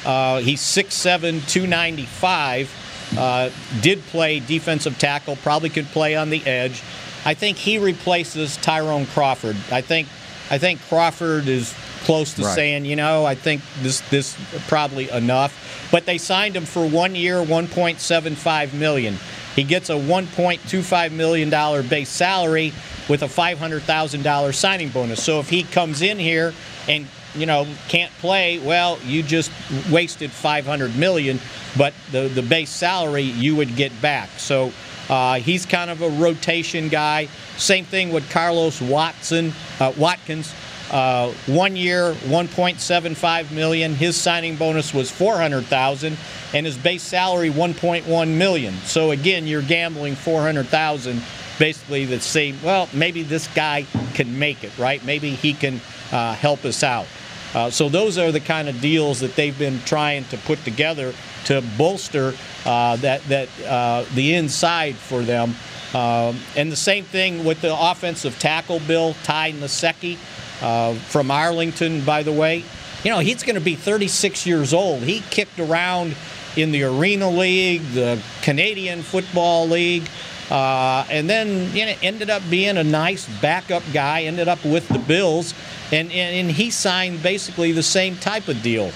[0.05, 3.15] uh, he's 6'7, 295.
[3.17, 3.51] Uh,
[3.83, 6.83] did play defensive tackle, probably could play on the edge.
[7.25, 9.57] I think he replaces Tyrone Crawford.
[9.71, 10.09] I think
[10.51, 12.55] I think Crawford is close to right.
[12.55, 14.37] saying, you know, I think this this
[14.69, 15.89] probably enough.
[15.91, 19.17] But they signed him for one year, 1.75 million.
[19.55, 22.73] He gets a 1.25 million dollar base salary
[23.09, 25.23] with a $500,000 signing bonus.
[25.23, 26.55] So if he comes in here
[26.89, 29.51] and you know, can't play, well, you just
[29.91, 31.41] wasted 500 million,
[31.77, 34.29] but the the base salary you would get back.
[34.39, 34.73] So
[35.13, 37.29] uh, he's kind of a rotation guy.
[37.59, 40.55] Same thing with Carlos Watson, uh, Watkins.
[40.91, 43.95] Uh, one year, 1.75 million.
[43.95, 46.17] His signing bonus was 400,000,
[46.55, 48.73] and his base salary 1.1 million.
[48.85, 51.21] So again, you're gambling 400,000,
[51.59, 52.59] basically the same.
[52.63, 53.85] well, maybe this guy
[54.15, 55.05] can make it, right?
[55.05, 57.07] Maybe he can uh, help us out.
[57.55, 61.13] Uh, so those are the kind of deals that they've been trying to put together
[61.45, 62.35] to bolster
[62.65, 65.55] uh, that that uh, the inside for them.
[65.95, 70.17] Um, and the same thing with the offensive tackle bill, Ty Nsekhe
[70.63, 72.65] uh, from Arlington, by the way.
[73.05, 75.03] You know, he's going to be 36 years old.
[75.03, 76.15] He kicked around
[76.57, 80.09] in the Arena League, the Canadian Football League.
[80.51, 84.23] Uh, and then you know, ended up being a nice backup guy.
[84.23, 85.55] Ended up with the Bills,
[85.91, 88.93] and and, and he signed basically the same type of deal.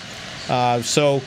[0.51, 1.23] Uh, so,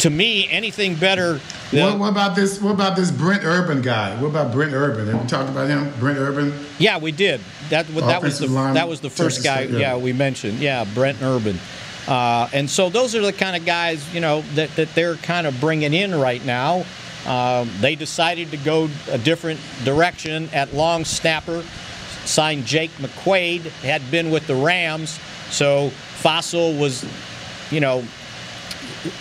[0.00, 1.40] to me, anything better.
[1.70, 2.60] What, what, about this?
[2.60, 4.20] What about this Brent Urban guy?
[4.20, 5.06] What about Brent Urban?
[5.06, 5.92] Have we talked about him?
[6.00, 6.52] Brent Urban?
[6.78, 7.40] Yeah, we did.
[7.68, 9.62] That that was the that was the first guy.
[9.62, 9.78] Yeah.
[9.78, 9.96] yeah.
[9.96, 10.58] we mentioned.
[10.58, 11.58] Yeah, Brent Urban.
[12.08, 15.46] Uh, and so those are the kind of guys you know that, that they're kind
[15.46, 16.84] of bringing in right now.
[17.26, 21.62] Um, they decided to go a different direction at long snapper.
[22.24, 25.18] Signed Jake McQuaide, had been with the Rams,
[25.50, 25.90] so
[26.22, 27.04] Fassel was,
[27.70, 28.04] you know,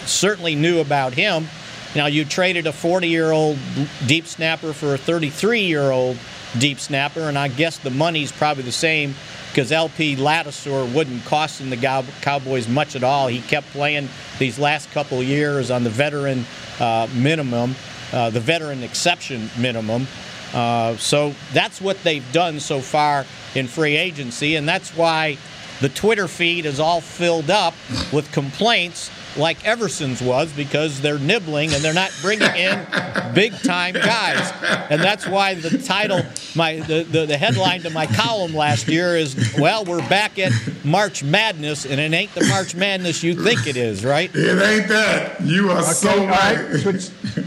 [0.06, 1.48] certainly knew about him.
[1.96, 3.58] Now you traded a 40-year-old
[4.06, 6.18] deep snapper for a 33-year-old
[6.58, 9.16] deep snapper, and I guess the money's probably the same
[9.50, 13.28] because LP Ladouceur wouldn't cost him the Cowboys much at all.
[13.28, 14.08] He kept playing
[14.38, 16.46] these last couple years on the veteran
[16.80, 17.76] uh, minimum,
[18.14, 20.08] uh, the veteran exception minimum.
[20.54, 25.38] Uh, so that's what they've done so far in free agency, and that's why
[25.82, 27.74] the Twitter feed is all filled up
[28.12, 29.10] with complaints
[29.40, 32.86] like Everson's was because they're nibbling and they're not bringing in
[33.34, 34.52] big time guys.
[34.92, 36.22] And that's why the title,
[36.56, 40.52] my the, the, the headline to my column last year is, well, we're back at
[40.84, 44.30] March Madness, and it ain't the March Madness you think it is, right?
[44.34, 45.42] It ain't that.
[45.42, 46.58] You are Okay, so all right.
[46.86, 46.86] right.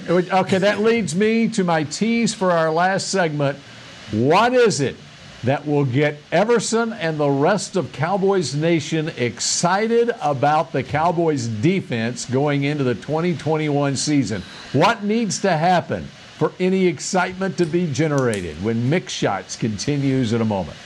[0.08, 3.58] Which- okay, that leads me to my tease for our last segment.
[4.12, 4.96] What is it
[5.44, 12.24] that will get Everson and the rest of Cowboys Nation excited about the Cowboys defense
[12.26, 14.42] going into the 2021 season?
[14.72, 16.04] What needs to happen
[16.38, 20.76] for any excitement to be generated when Mick Shots continues in a moment?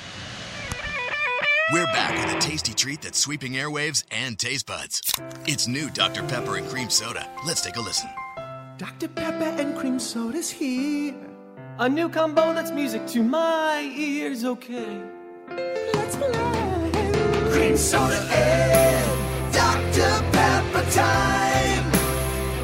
[1.72, 5.12] We're back with a tasty treat that's sweeping airwaves and taste buds.
[5.46, 6.22] It's new Dr.
[6.22, 7.28] Pepper and Cream Soda.
[7.44, 8.08] Let's take a listen.
[8.78, 9.08] Dr.
[9.08, 11.35] Pepper and cream soda's here.
[11.78, 15.02] A new combo that's music to my ears, okay?
[15.92, 16.90] Let's play.
[17.52, 20.24] Cream soda and Dr.
[20.32, 21.92] Pepper time.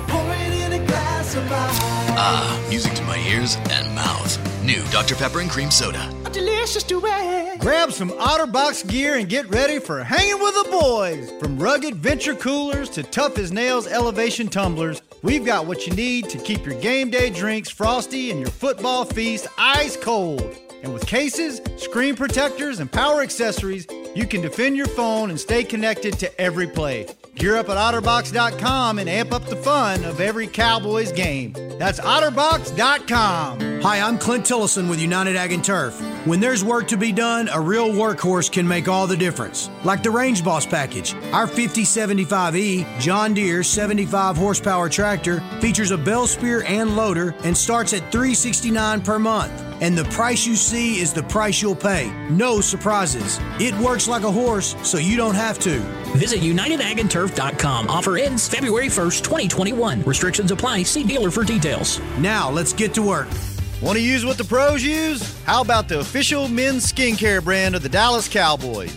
[0.09, 1.79] Pour it in a glass of ice.
[2.17, 4.39] Ah, music to my ears and mouth.
[4.65, 5.15] New Dr.
[5.17, 6.11] Pepper and Cream Soda.
[6.25, 7.59] A delicious duet.
[7.59, 11.31] Grab some OtterBox gear and get ready for hanging with the boys.
[11.39, 16.29] From rugged venture coolers to tough as nails elevation tumblers, we've got what you need
[16.31, 20.57] to keep your game day drinks frosty and your football feast ice cold.
[20.83, 25.63] And with cases, screen protectors, and power accessories, you can defend your phone and stay
[25.63, 27.07] connected to every play.
[27.35, 31.55] Gear up at OtterBox.com and amp up the fun of every Cowboys game.
[31.79, 33.81] That's OtterBox.com.
[33.81, 35.99] Hi, I'm Clint Tillison with United Ag and Turf.
[36.27, 39.71] When there's work to be done, a real workhorse can make all the difference.
[39.83, 41.15] Like the Range Boss package.
[41.33, 47.93] Our 5075E John Deere 75 horsepower tractor features a bell spear and loader and starts
[47.93, 49.53] at 369 per month.
[49.81, 52.09] And the price you see is the price you'll pay.
[52.31, 53.41] No surprises.
[53.59, 55.81] It works like a horse, so you don't have to.
[56.17, 56.41] Visit
[57.23, 57.89] UnitedAgAndTurf.com.
[57.89, 60.03] Offer ends February 1st, 2021.
[60.03, 60.83] Restrictions apply.
[60.85, 62.01] See dealer for details.
[62.19, 63.29] Now, let's get to work.
[63.81, 65.43] Want to use what the pros use?
[65.43, 68.97] How about the official men's skincare brand of the Dallas Cowboys?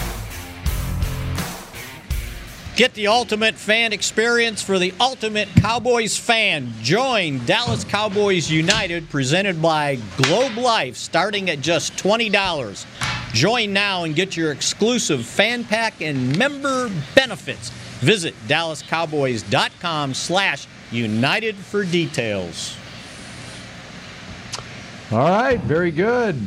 [2.77, 6.71] Get the ultimate fan experience for the ultimate Cowboys fan.
[6.81, 12.85] Join Dallas Cowboys United, presented by Globe Life, starting at just $20.
[13.33, 17.69] Join now and get your exclusive fan pack and member benefits.
[17.99, 22.77] Visit dallascowboys.com slash united for details.
[25.11, 26.37] All right, very good.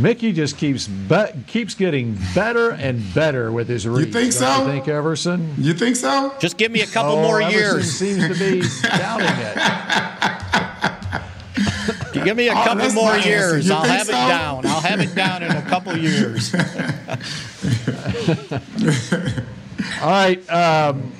[0.00, 4.06] Mickey just keeps be- keeps getting better and better with his reads.
[4.06, 4.60] You think so?
[4.60, 5.54] You think Everson?
[5.58, 6.32] You think so?
[6.38, 7.92] Just give me a couple Oh, more Everson years.
[7.92, 9.56] seems to be doubting it.
[12.24, 13.28] Give me a Oh, couple more my answer.
[13.28, 13.68] years.
[13.68, 14.66] You I'll think have it down.
[14.66, 16.52] I'll have it down in a couple years.
[20.02, 20.50] All right.
[20.50, 21.12] Um,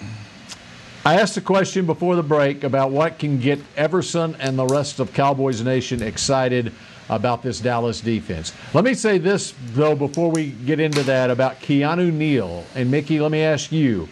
[1.04, 5.00] I asked a question before the break about what can get Everson and the rest
[5.00, 6.72] of Cowboys Nation excited
[7.10, 8.54] about this Dallas defense.
[8.72, 12.64] Let me say this, though, before we get into that about Keanu Neal.
[12.74, 14.08] And Mickey, let me ask you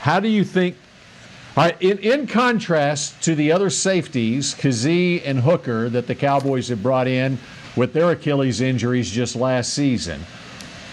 [0.00, 0.76] how do you think
[1.56, 6.68] all right, in, in contrast to the other safeties, Kazee and Hooker, that the Cowboys
[6.68, 7.36] have brought in
[7.74, 10.20] with their Achilles injuries just last season,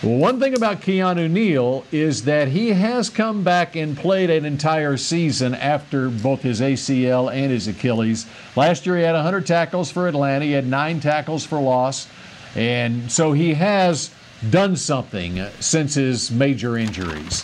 [0.06, 4.98] one thing about Keanu Neal is that he has come back and played an entire
[4.98, 8.28] season after both his ACL and his Achilles.
[8.56, 12.08] Last year, he had 100 tackles for Atlanta, he had nine tackles for loss,
[12.56, 14.12] and so he has
[14.52, 17.44] done something since his major injuries.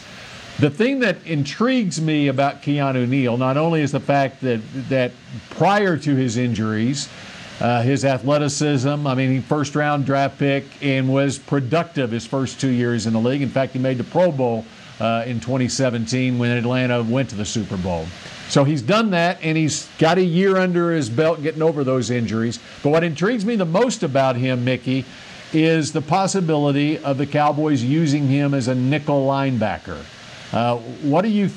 [0.59, 5.13] The thing that intrigues me about Keanu Neal not only is the fact that that
[5.49, 7.09] prior to his injuries,
[7.61, 12.59] uh, his athleticism, I mean, he first round draft pick and was productive his first
[12.59, 13.43] two years in the league.
[13.43, 14.65] In fact, he made the Pro Bowl
[14.99, 18.07] uh, in 2017 when Atlanta went to the Super Bowl.
[18.49, 22.09] So he's done that, and he's got a year under his belt getting over those
[22.09, 22.59] injuries.
[22.81, 25.05] But what intrigues me the most about him, Mickey,
[25.53, 30.03] is the possibility of the Cowboys using him as a nickel linebacker.
[30.53, 31.47] Uh, what do you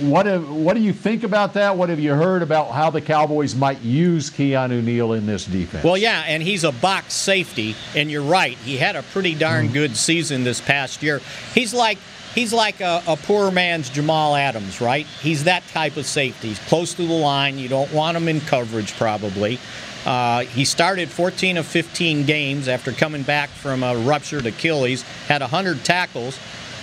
[0.00, 1.76] what what do you think about that?
[1.76, 5.84] What have you heard about how the Cowboys might use Keanu Neal in this defense?
[5.84, 8.56] Well, yeah, and he's a box safety, and you're right.
[8.56, 9.72] He had a pretty darn mm.
[9.74, 11.20] good season this past year.
[11.52, 11.98] He's like
[12.34, 15.06] he's like a, a, poor man's Jamal Adams, right?
[15.06, 16.48] He's that type of safety.
[16.48, 17.58] He's close to the line.
[17.58, 19.58] You don't want him in coverage, probably.
[20.06, 25.42] Uh, he started 14 of 15 games after coming back from a ruptured Achilles, had
[25.42, 26.38] 100 tackles.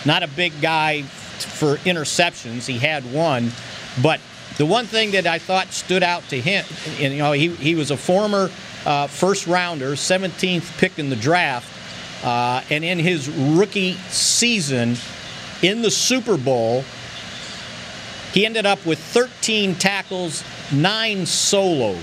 [0.06, 1.04] Not a big guy
[1.44, 2.68] for interceptions.
[2.68, 3.52] He had one,
[4.02, 4.20] but
[4.58, 6.66] the one thing that I thought stood out to him,
[7.00, 8.50] and, you know, he, he was a former
[8.86, 11.68] uh, first rounder, 17th pick in the draft,
[12.26, 14.96] uh, and in his rookie season
[15.62, 16.84] in the Super Bowl,
[18.34, 21.98] he ended up with 13 tackles, nine solo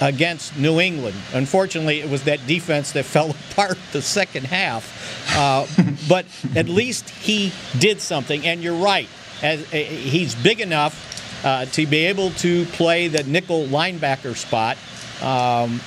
[0.00, 1.16] against New England.
[1.32, 5.36] Unfortunately, it was that defense that fell apart the second half.
[5.36, 5.66] Uh,
[6.08, 6.26] but
[6.56, 8.46] at least he did something.
[8.46, 9.08] And you're right,
[9.42, 14.76] as, uh, he's big enough uh, to be able to play the nickel linebacker spot.
[15.22, 15.80] Um,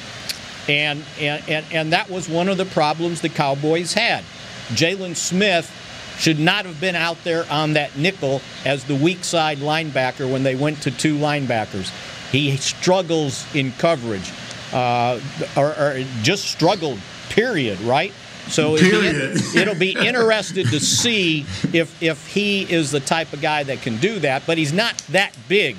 [0.67, 4.23] and, and, and, and that was one of the problems the Cowboys had.
[4.69, 5.69] Jaylon Smith
[6.17, 10.43] should not have been out there on that nickel as the weak side linebacker when
[10.43, 11.91] they went to two linebackers.
[12.33, 14.31] He struggles in coverage,
[14.73, 15.19] uh,
[15.55, 16.99] or, or, just struggled.
[17.29, 17.79] Period.
[17.81, 18.11] Right.
[18.47, 19.39] So period.
[19.55, 23.97] it'll be interested to see if if he is the type of guy that can
[23.97, 24.43] do that.
[24.47, 25.75] But he's not that big.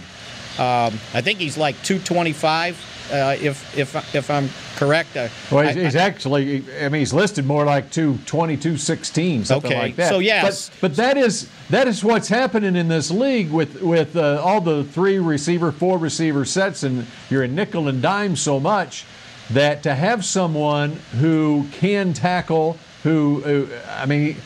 [0.56, 2.93] Um, I think he's like 225.
[3.12, 5.14] Uh, if if if I'm correct.
[5.16, 8.78] Uh, well, he's, I, he's I, actually, I mean, he's listed more like two twenty-two
[8.78, 9.80] sixteen, something okay.
[9.80, 10.08] like that.
[10.08, 14.16] So yes, but, but that is that is what's happening in this league with with
[14.16, 18.58] uh, all the three receiver, four receiver sets, and you're in nickel and dime so
[18.58, 19.04] much
[19.50, 24.36] that to have someone who can tackle, who, who I mean.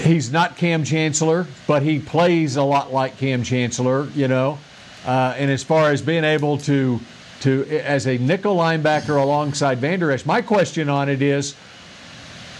[0.00, 4.58] He's not Kam Chancellor, but he plays a lot like Kam Chancellor, you know.
[5.04, 7.00] Uh, and as far as being able to
[7.40, 10.26] to as a nickel linebacker alongside Vander Esch.
[10.26, 11.54] My question on it is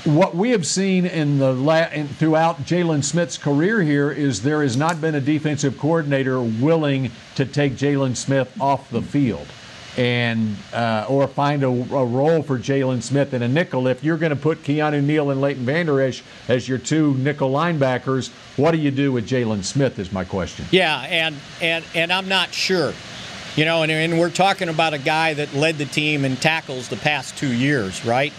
[0.04, 4.62] what we have seen in the la- in, throughout Jaylon Smith's career here is there
[4.62, 9.46] has not been a defensive coordinator willing to take Jaylon Smith off the field
[9.96, 13.88] and uh, or find a, a role for Jaylon Smith in a nickel.
[13.88, 17.50] If you're going to put Keanu Neal and Leighton Vander Esch as your two nickel
[17.50, 19.98] linebackers, what do you do with Jaylon Smith?
[19.98, 20.66] Is my question.
[20.70, 22.94] Yeah, and and and I'm not sure.
[23.56, 26.88] You know, and, and, we're talking about a guy that led the team in tackles
[26.88, 28.32] the past two years, right?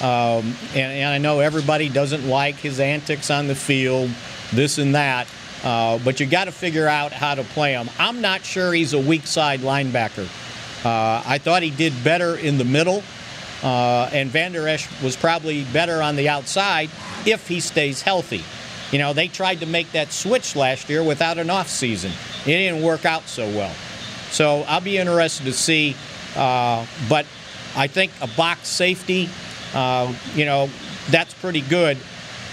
[0.00, 4.10] Um, and, and, I know everybody doesn't like his antics on the field,
[4.52, 5.26] this and that,
[5.64, 7.88] uh, but you got to figure out how to play him.
[7.98, 10.28] I'm not sure he's a weak side linebacker.
[10.84, 13.02] Uh, I thought he did better in the middle,
[13.62, 16.90] uh, and Vander Esch was probably better on the outside
[17.26, 18.44] if he stays healthy.
[18.92, 22.12] You know, they tried to make that switch last year without an off season.
[22.44, 23.74] It didn't work out so well.
[24.30, 25.96] So I'll be interested to see.
[26.36, 27.26] Uh, but
[27.76, 29.28] I think a box safety,
[29.74, 30.68] uh, you know,
[31.10, 31.98] that's pretty good.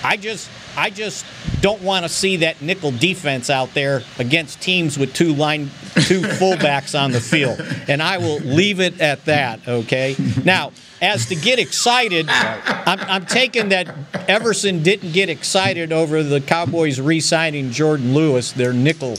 [0.04, 1.26] I just I just
[1.62, 5.72] don't want to see that nickel defense out there against teams with two line
[6.06, 7.60] two fullbacks on the field.
[7.88, 10.16] And I will leave it at that, okay?
[10.44, 10.72] Now,
[11.02, 13.94] as to get excited, I'm, I'm taking that
[14.28, 19.16] Everson didn't get excited over the Cowboys re signing Jourdan Lewis, their nickel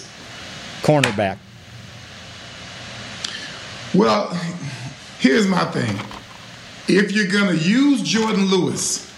[0.82, 1.38] cornerback.
[3.97, 4.28] Well,
[5.18, 5.97] here's my thing.
[6.86, 9.11] If you're going to use Jourdan Lewis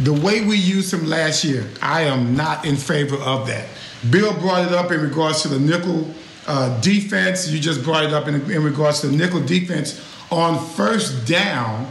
[0.00, 3.68] the way we used him last year, I am not in favor of that.
[4.10, 6.12] Bill brought it up in regards to the nickel
[6.48, 7.48] uh, defense.
[7.48, 11.88] You just brought it up in, in regards to the nickel defense on first down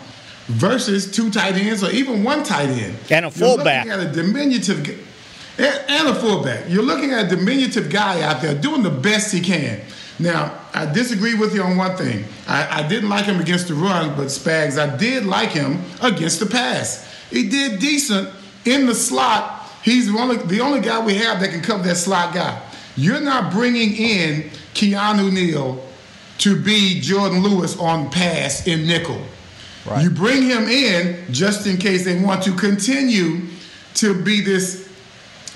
[0.47, 2.97] versus two tight ends or even one tight end.
[3.09, 3.85] And a fullback.
[3.85, 5.05] You're looking at a diminutive
[5.57, 6.65] and a fullback.
[6.67, 9.79] You're looking at a diminutive guy out there doing the best he can.
[10.17, 12.23] Now, I disagree with you on one thing.
[12.47, 16.39] I, I, didn't like him against the run, but Spags, I did like him against
[16.39, 17.11] the pass.
[17.29, 18.29] He did decent
[18.63, 19.69] in the slot.
[19.83, 22.61] He's the only, the only guy we have that can cover that slot guy.
[22.95, 25.85] You're not bringing in Keanu Neal
[26.39, 29.21] to be Jourdan Lewis on pass in nickel.
[29.85, 30.03] Right.
[30.03, 33.47] You bring him in just in case they want to continue
[33.95, 34.84] to be this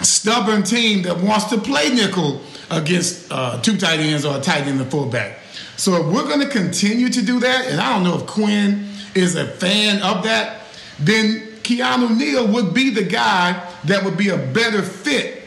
[0.01, 2.41] stubborn team that wants to play nickel
[2.71, 5.39] against uh, two tight ends or a tight end and fullback.
[5.77, 8.89] So if we're going to continue to do that, and I don't know if Quinn
[9.15, 10.61] is a fan of that,
[10.99, 15.43] then Keanu Neal would be the guy that would be a better fit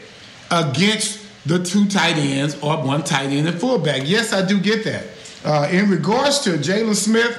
[0.49, 4.03] against the two tight ends or one tight end and fullback.
[4.05, 5.05] Yes, I do get that.
[5.43, 7.37] Uh, in regards to Jaylon Smith,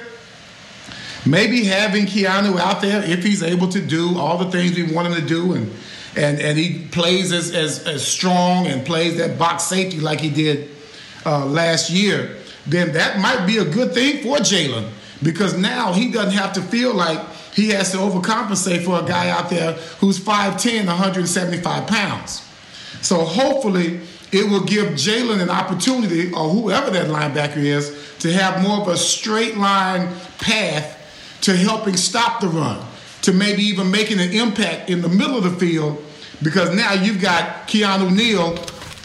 [1.26, 5.08] maybe having Keanu out there if he's able to do all the things we want
[5.08, 5.72] him to do and
[6.16, 10.30] and, and he plays as, as, as strong and plays that box safety like he
[10.30, 10.70] did
[11.26, 12.36] uh, last year,
[12.66, 14.88] then that might be a good thing for Jaylon
[15.22, 17.18] because now he doesn't have to feel like
[17.52, 22.42] he has to overcompensate for a guy out there who's 5'10, 175 pounds.
[23.00, 24.00] So hopefully
[24.32, 28.88] it will give Jaylon an opportunity, or whoever that linebacker is, to have more of
[28.88, 32.84] a straight line path to helping stop the run,
[33.24, 36.04] to maybe even making an impact in the middle of the field,
[36.42, 38.58] because now you've got Keanu Neal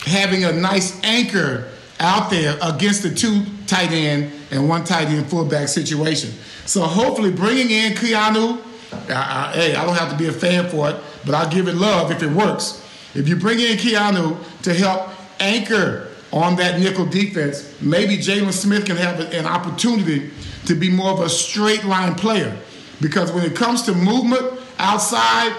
[0.06, 1.70] having a nice anchor
[2.02, 6.32] out there against the two tight end and one tight end fullback situation.
[6.66, 8.62] So hopefully bringing in Keanu,
[9.10, 11.68] I, I, hey, I don't have to be a fan for it, but I'll give
[11.70, 12.86] it love if it works.
[13.16, 15.10] If you bring in Keanu to help
[15.40, 20.32] anchor on that nickel defense, maybe Jaylon Smith can have an opportunity
[20.66, 22.56] to be more of a straight line player.
[23.02, 25.56] Because when it comes to movement outside,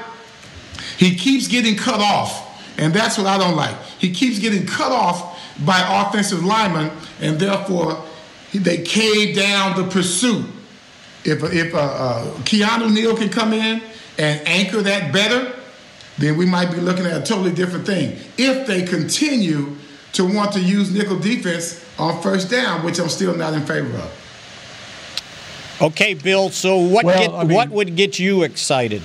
[0.98, 2.46] he keeps getting cut off.
[2.78, 3.76] And that's what I don't like.
[3.98, 8.02] He keeps getting cut off by offensive linemen, and therefore
[8.54, 10.46] they cave down the pursuit.
[11.24, 13.82] If, if uh, uh, Keanu Neal can come in
[14.18, 15.54] and anchor that better,
[16.18, 18.18] then we might be looking at a totally different thing.
[18.38, 19.76] If they continue
[20.12, 23.96] to want to use nickel defense on first down, which I'm still not in favor
[23.96, 24.19] of.
[25.80, 26.50] Okay, Bill.
[26.50, 29.02] So what Well, get, I mean- what would get you excited?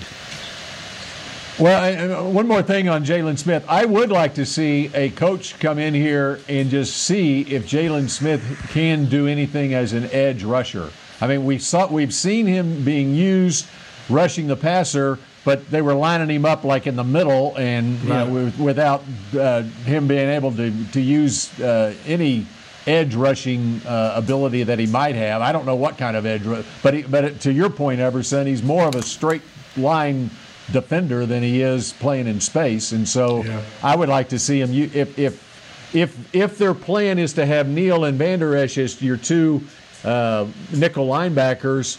[1.57, 3.63] Well, I- one more thing on Jaylon Smith.
[3.69, 8.09] I would like to see a coach come in here and just see if Jaylon
[8.09, 8.41] Smith
[8.73, 10.89] can do anything as an edge rusher.
[11.21, 13.67] I mean, we saw we've seen him being used
[14.09, 18.09] rushing the passer, but they were lining him up like in the middle, and you
[18.09, 18.29] know, Right.
[18.29, 19.03] with- without
[19.39, 22.45] uh, him being able to to use uh, any
[22.87, 25.41] edge rushing uh, ability that he might have.
[25.41, 26.43] I don't know what kind of edge,
[26.83, 29.41] but he, but to your point, Everson, he's more of a straight
[29.77, 30.29] line
[30.71, 33.43] defender than he is playing in space, and so
[33.83, 34.73] I would like to see him.
[34.73, 39.17] If if if if their plan is to have Neal and Vander Esch as your
[39.17, 39.63] two
[40.03, 41.97] uh, nickel linebackers,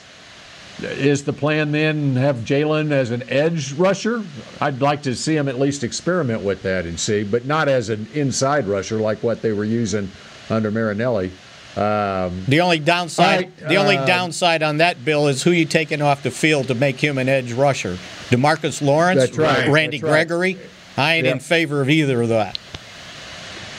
[0.80, 4.24] is the plan then have Jaylon as an edge rusher?
[4.60, 7.88] I'd like to see him at least experiment with that and see, but not as
[7.88, 10.10] an inside rusher like what they were using
[10.50, 11.30] under Marinelli.
[11.76, 15.50] Um, The only downside, All right, the only uh, downside on that, Bill, is who
[15.50, 17.98] you taking off the field to make him an edge rusher.
[18.30, 20.26] Demarcus Lawrence, That's right, Randy that's right.
[20.26, 20.58] Gregory.
[20.96, 22.58] I ain't in favor of either of that.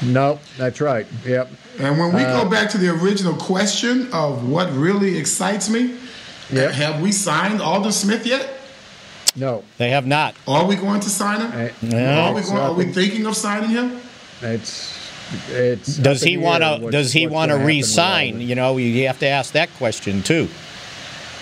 [0.03, 1.07] no, that's right.
[1.25, 1.49] Yep.
[1.79, 5.93] And when we Uh, go back to the original question of what really excites me,
[6.51, 6.71] Yep.
[6.73, 8.47] have we signed Aldon Smith yet?
[9.35, 10.35] No, They have not.
[10.47, 11.71] Are we going to sign him?
[11.81, 11.97] No.
[12.21, 13.99] Are we going, are we thinking of signing him?
[14.41, 14.96] It's
[15.49, 15.97] it's.
[15.97, 16.79] Does he want to?
[16.81, 18.33] what- Does he want to gonna happen with re-sign?
[18.33, 18.47] Aldon.
[18.47, 20.47] You know, you have to ask that question too.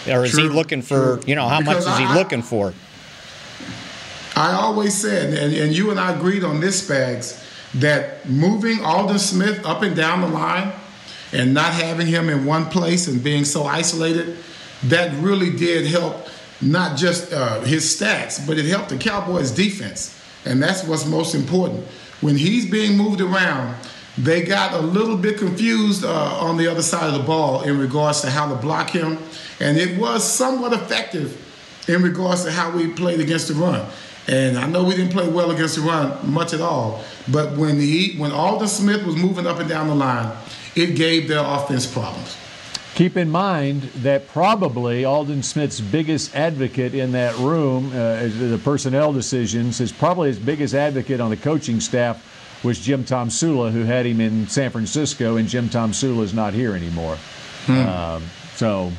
[0.10, 1.18] Or is he looking for?
[1.18, 1.24] true.
[1.28, 2.74] You know, how Because much is he I- looking for?
[4.36, 7.42] I always said, and, and you and I agreed on this, Spags,
[7.76, 10.74] that moving Aldon Smith up and down the line
[11.32, 14.38] and not having him in one place and being so isolated,
[14.84, 16.28] that really did help
[16.62, 20.20] not just uh, his stats, but it helped the Cowboys' defense.
[20.46, 21.86] And that's what's most important.
[22.22, 23.76] When he's being moved around,
[24.18, 27.78] they got a little bit confused uh, on the other side of the ball in
[27.78, 29.18] regards to how to block him.
[29.60, 31.42] And it was somewhat effective
[31.88, 33.86] in regards to how we played against the run.
[34.28, 37.80] And I know we didn't play well against the run much at all, but when
[37.80, 40.36] he when Aldon Smith was moving up and down the line,
[40.76, 42.36] it gave their offense problems.
[42.96, 49.12] Keep in mind that probably Aldon Smith's biggest advocate in that room, uh, the personnel
[49.12, 54.06] decisions, is probably his biggest advocate on the coaching staff was Jim Tomsula, who had
[54.06, 57.18] him in San Francisco, and Jim Tomsula is not here anymore.
[57.68, 58.24] Um,
[58.56, 58.94] so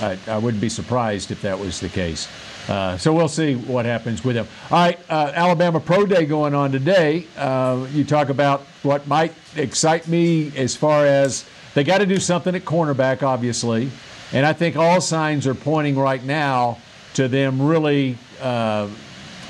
[0.00, 2.26] I, I wouldn't be surprised if that was the case.
[2.68, 4.48] Uh, so we'll see what happens with him.
[4.70, 7.26] All right, uh, Alabama Pro Day going on today.
[7.36, 11.44] Uh, you talk about what might excite me as far as
[11.74, 13.90] they got to do something at cornerback, obviously,
[14.32, 16.78] and I think all signs are pointing right now
[17.14, 18.16] to them really.
[18.40, 18.88] Uh,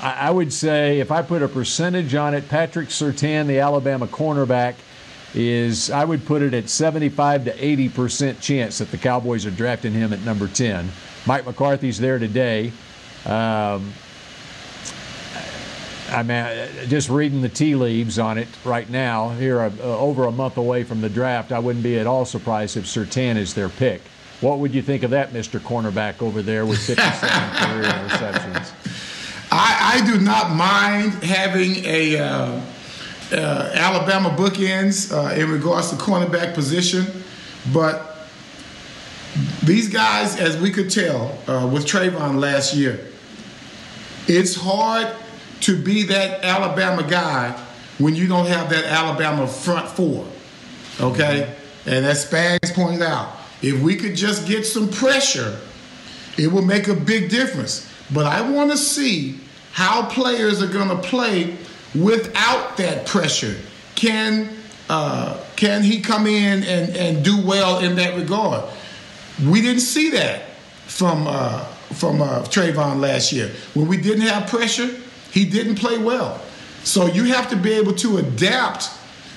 [0.01, 4.75] I would say if I put a percentage on it, Patrick Surtain, the Alabama cornerback,
[5.33, 9.51] is I would put it at 75 to 80 percent chance that the Cowboys are
[9.51, 10.89] drafting him at number 10.
[11.25, 12.71] Mike McCarthy's there today.
[13.25, 13.93] Um,
[16.15, 20.25] I mean, uh, just reading the tea leaves on it right now, here uh, over
[20.25, 23.53] a month away from the draft, I wouldn't be at all surprised if Surtain is
[23.53, 24.01] their pick.
[24.39, 25.59] What would you think of that, Mr.
[25.59, 28.71] Cornerback over there with 57 career interceptions?
[29.51, 32.61] I, I do not mind having a uh,
[33.33, 37.05] uh, Alabama bookends uh, in regards to cornerback position,
[37.73, 38.29] but
[39.63, 43.05] these guys, as we could tell uh, with Trevon last year,
[44.27, 45.13] it's hard
[45.61, 47.51] to be that Alabama guy
[47.97, 50.25] when you don't have that Alabama front four.
[50.99, 51.55] Okay?
[51.85, 55.59] And as Spags pointed out, if we could just get some pressure,
[56.37, 57.89] it will make a big difference.
[58.13, 59.39] But I want to see
[59.71, 61.57] how players are going to play
[61.93, 63.55] without that pressure.
[63.95, 64.49] Can
[64.89, 68.69] uh, can he come in and, and do well in that regard?
[69.43, 70.49] We didn't see that
[70.85, 73.51] from uh, from uh, Trevon last year.
[73.73, 74.89] When we didn't have pressure,
[75.35, 76.41] he didn't play well.
[76.85, 78.89] So you have to be able to adapt,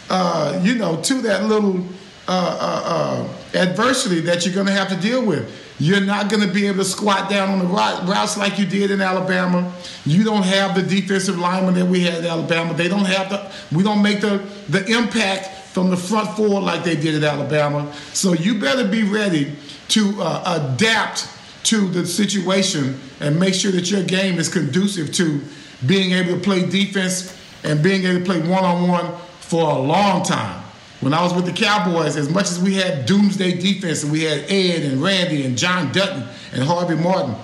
[0.08, 1.84] uh, you know, to that little
[2.28, 5.50] uh, uh, uh, adversity that you're going to have to deal with.
[5.80, 8.92] You're not going to be able to squat down on the routes like you did
[8.92, 9.72] in Alabama.
[10.06, 12.74] You don't have the defensive lineman that we had in Alabama.
[12.74, 13.52] They don't have the.
[13.76, 14.38] We don't make the
[14.68, 17.92] the impact from the front four like they did at Alabama.
[18.12, 19.52] So you better be ready
[19.88, 21.28] to uh, adapt
[21.64, 25.40] to the situation and make sure that your game is conducive to
[25.86, 29.78] being able to play defense and being able to play one on one for a
[29.78, 30.64] long time.
[31.00, 34.24] When I was with the Cowboys, as much as we had doomsday defense and we
[34.24, 37.34] had Ed and Randy and John Dutton and Harvey Martin,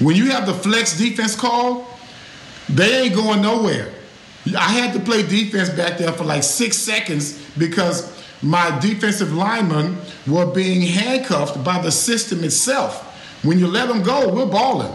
[0.00, 1.86] when you have the flex defense call,
[2.68, 3.92] they ain't going nowhere.
[4.58, 8.10] I had to play defense back there for like six seconds because
[8.42, 13.08] my defensive linemen were being handcuffed by the system itself.
[13.44, 14.92] When you let them go, we're balling.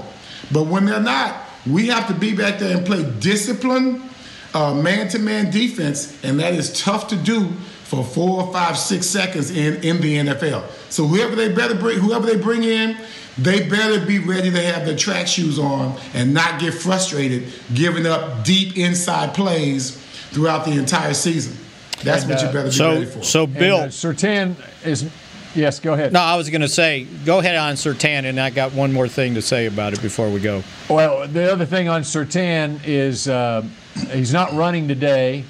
[0.51, 4.01] But when they're not, we have to be back there and play disciplined
[4.53, 7.51] man to man defense, and that is tough to do
[7.88, 10.68] for four, five, six seconds in, in the NFL.
[10.91, 12.97] So whoever they better bring, whoever they bring in,
[13.38, 18.05] they better be ready to have their track shoes on and not get frustrated giving
[18.05, 19.95] up deep inside plays
[20.32, 21.55] throughout the entire season.
[22.03, 23.24] That's and, what you uh, better be so, ready for.
[23.24, 24.55] So, Bill, and, uh, Surtain
[24.86, 25.09] is.
[25.58, 26.14] Yes, go ahead.
[26.14, 29.08] No, I was going to say, go ahead on Surtain, and I got one more
[29.08, 30.64] thing to say about it before we go.
[30.88, 33.66] Well, the other thing on Surtain is uh,
[34.12, 35.45] he's not running today.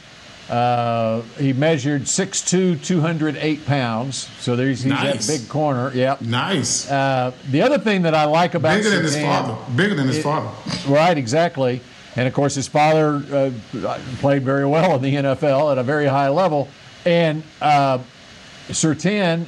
[0.50, 4.30] Uh, he measured 6'2", 208 pounds.
[4.40, 5.28] So there's he's nice.
[5.28, 5.92] that big corner.
[5.94, 6.22] Yep.
[6.22, 6.90] Nice.
[6.90, 9.74] Uh, the other thing that I like about bigger Surtain, than his father.
[9.76, 10.50] Bigger than his it, father.
[10.90, 11.18] Right.
[11.18, 11.82] Exactly.
[12.16, 16.06] And of course, his father uh, played very well in the NFL at a very
[16.08, 16.70] high level.
[17.06, 18.00] And uh,
[18.70, 19.48] Surtain,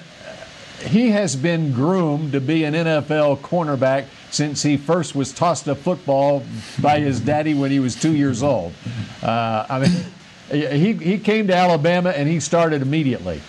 [0.81, 5.75] he has been groomed to be an NFL cornerback since he first was tossed a
[5.75, 6.43] football
[6.81, 8.73] by his daddy when he was two years old.
[9.21, 13.41] Uh, I mean, he, he came to Alabama and he started immediately.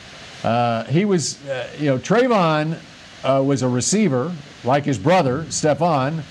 [0.42, 2.78] Uh, he was, uh, you know, Trevon
[3.22, 6.22] uh, was a receiver like his brother, Stephon,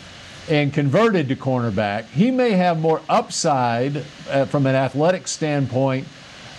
[0.49, 2.05] and converted to cornerback.
[2.05, 6.07] He may have more upside uh, from an athletic standpoint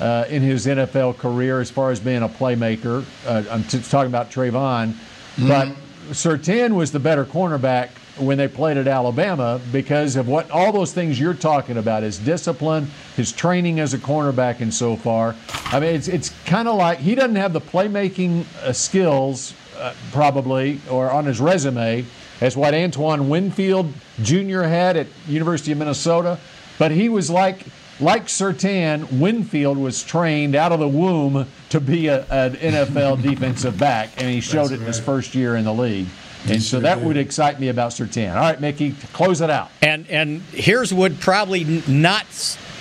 [0.01, 3.05] uh, in his NFL career as far as being a playmaker.
[3.27, 5.49] Uh, I'm t- talking about Trevon, mm-hmm.
[5.49, 5.69] but
[6.13, 10.93] Surtain was the better cornerback when they played at Alabama because of what all those
[10.93, 15.35] things you're talking about his discipline, his training as a cornerback, and so far.
[15.67, 19.95] I mean, it's, it's kind of like he doesn't have the playmaking uh, skills, uh,
[20.13, 22.05] probably, or on his resume
[22.41, 23.93] as what Antoine Winfield
[24.23, 24.63] Jr.
[24.63, 26.39] had at University of Minnesota,
[26.79, 27.67] but he was like
[28.01, 33.79] like Surtain, Winfield was trained out of the womb to be a, an NFL defensive
[33.79, 34.81] back, and he showed That's it right.
[34.81, 36.07] in his first year in the league.
[36.45, 37.07] And he so sure that did.
[37.07, 38.35] would excite me about Surtain.
[38.35, 39.71] All right, Mickey, close it out.
[39.83, 42.27] And and here's what probably not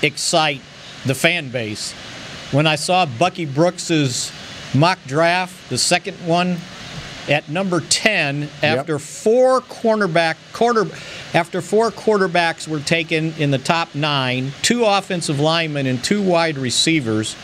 [0.02, 0.62] excite
[1.06, 1.94] the fan base.
[2.52, 4.32] When I saw Bucky Brooks's
[4.74, 6.58] mock draft, the second one
[7.30, 9.02] at number 10 after yep.
[9.02, 10.86] four cornerback quarter
[11.34, 16.58] after four quarterbacks were taken in the top 9, two offensive linemen and two wide
[16.58, 17.36] receivers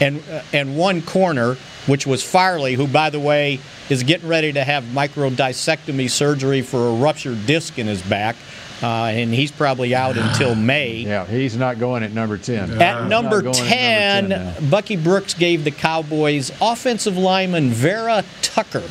[0.00, 1.56] and uh, and one corner
[1.86, 6.88] which was Farley who by the way is getting ready to have microdiscectomy surgery for
[6.88, 8.36] a ruptured disc in his back.
[8.82, 10.96] Uh, and he's probably out until May.
[10.96, 12.82] Yeah, he's not going at number 10.
[12.82, 18.82] At number 10, number 10 Bucky Brooks gave the Cowboys offensive lineman Vera Tucker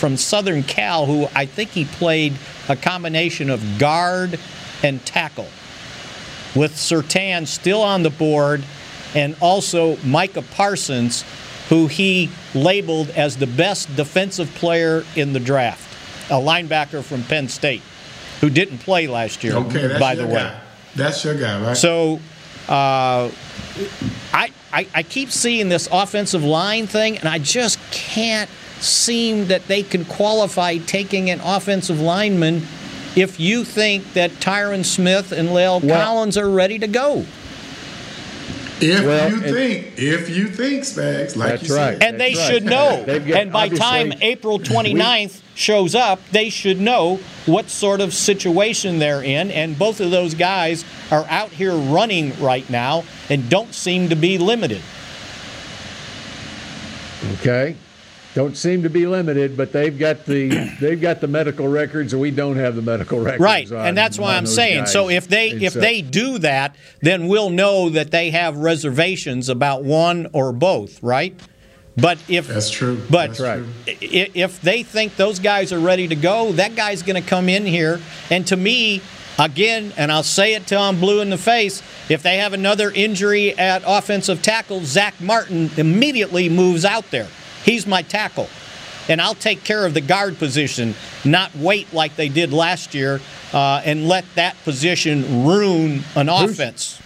[0.00, 2.32] from Southern Cal, who I think he played
[2.68, 4.40] a combination of guard
[4.82, 5.48] and tackle.
[6.56, 8.64] With Surtain still on the board,
[9.14, 11.24] and also Micah Parsons,
[11.68, 15.86] who he labeled as the best defensive player in the draft,
[16.30, 17.82] a linebacker from Penn State,
[18.40, 20.34] who didn't play last year, okay, by the way.
[20.34, 20.60] Guy.
[20.96, 21.76] That's your guy, right?
[21.76, 22.20] So
[22.68, 23.30] uh,
[24.32, 28.50] I, I, I keep seeing this offensive line thing, and I just can't
[28.82, 32.62] seem that they can qualify taking an offensive lineman
[33.16, 37.24] if you think that Tyron Smith and La'el well, Collins are ready to go.
[38.82, 41.98] If Well, you and- think, if you think, Spags, like That's you right.
[42.00, 42.02] said.
[42.02, 43.06] And they That's should right.
[43.06, 43.18] know.
[43.18, 48.14] Got- and by time obviously, April 29th shows up, they should know what sort of
[48.14, 49.50] situation they're in.
[49.50, 54.16] And both of those guys are out here running right now and don't seem to
[54.16, 54.80] be limited.
[57.40, 57.76] Okay.
[58.34, 60.48] Don't seem to be limited, but they've got the
[60.80, 63.40] they've got the medical records, and we don't have the medical records.
[63.42, 64.80] Right, on- and that's why I'm saying.
[64.84, 64.92] guys.
[64.92, 68.56] So if they And if so- they do that, then we'll know that they have
[68.56, 71.38] reservations about one or both, right?
[71.96, 73.02] But if That's true.
[73.10, 73.66] But That's true.
[74.00, 77.66] if they think those guys are ready to go, that guy's going to come in
[77.66, 78.00] here.
[78.30, 79.02] And to me,
[79.38, 82.90] again, and I'll say it till I'm blue in the face, if they have another
[82.92, 87.26] injury at offensive tackle, Zack Martin immediately moves out there.
[87.64, 88.48] He's my tackle.
[89.08, 90.94] And I'll take care of the guard position,
[91.24, 93.20] not wait like they did last year
[93.52, 97.00] uh, and let that position ruin an offense.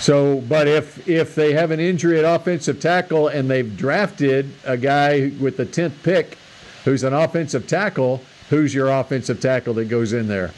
[0.00, 4.76] So, but if if they have an injury at offensive tackle and they've drafted a
[4.76, 6.38] guy with the tenth pick,
[6.84, 10.52] who's an offensive tackle, who's your offensive tackle that goes in there?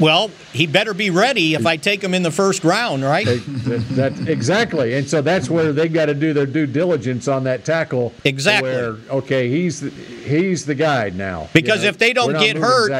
[0.00, 3.26] Well, he better be ready if I take him in the first round, right?
[3.26, 7.44] That, that- exactly, and so that's where they got to do their due diligence on
[7.44, 8.12] that tackle.
[8.24, 8.70] Exactly.
[8.70, 11.48] Where okay, he's the, he's the guy now.
[11.52, 12.90] Because You know, if they don't get hurt,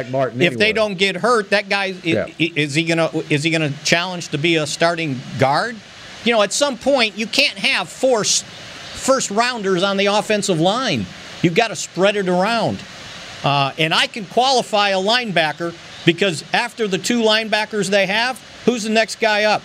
[0.41, 2.27] if they don't get hurt, that guy i- Yeah.
[2.37, 5.75] is he gonna is he gonna challenge to be a starting guard?
[6.23, 11.05] You know, at some point you can't have four first rounders on the offensive line.
[11.41, 12.79] You've got to spread it around.
[13.43, 15.75] Uh, and I can qualify a linebacker
[16.05, 19.61] because after the two linebackers they have, who's the next guy up?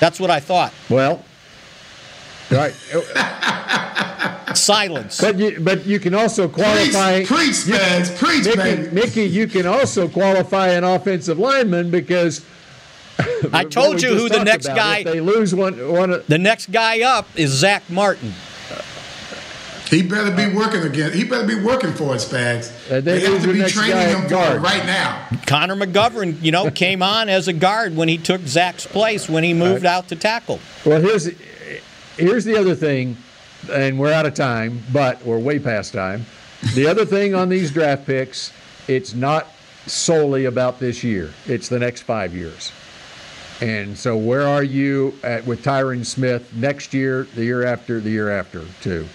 [0.00, 0.72] That's what I thought.
[0.90, 1.24] well,
[2.50, 2.72] right.
[4.54, 5.20] Silence.
[5.20, 7.24] But you, but you can also qualify.
[7.24, 8.90] Preach, preach, you- Spags, preach, Mickey, baby.
[8.94, 12.44] Mickey, you can also qualify an offensive lineman because.
[13.52, 14.98] I told you who the next about, guy.
[14.98, 16.22] If they lose one, one.
[16.28, 18.32] The next guy up is Zack Martin.
[19.90, 21.12] He better be working again.
[21.12, 22.72] He better be working for it, Spags.
[22.90, 24.62] Uh, they they have to be training him at for guard.
[24.62, 25.28] right now.
[25.46, 29.44] Connor McGovern, you know, came on as a guard when he took Zack's place when
[29.44, 30.58] he moved out to tackle.
[30.84, 31.30] Well, here's
[32.16, 33.16] here's the other thing,
[33.70, 36.24] and we're out of time, but we're way past time.
[36.74, 38.52] The other thing on these draft picks,
[38.88, 39.48] it's not
[39.86, 41.32] solely about this year.
[41.46, 42.72] It's the next five years.
[43.60, 48.10] And so, where are you at with Tyron Smith next year, the year after, the
[48.10, 49.06] year after, too?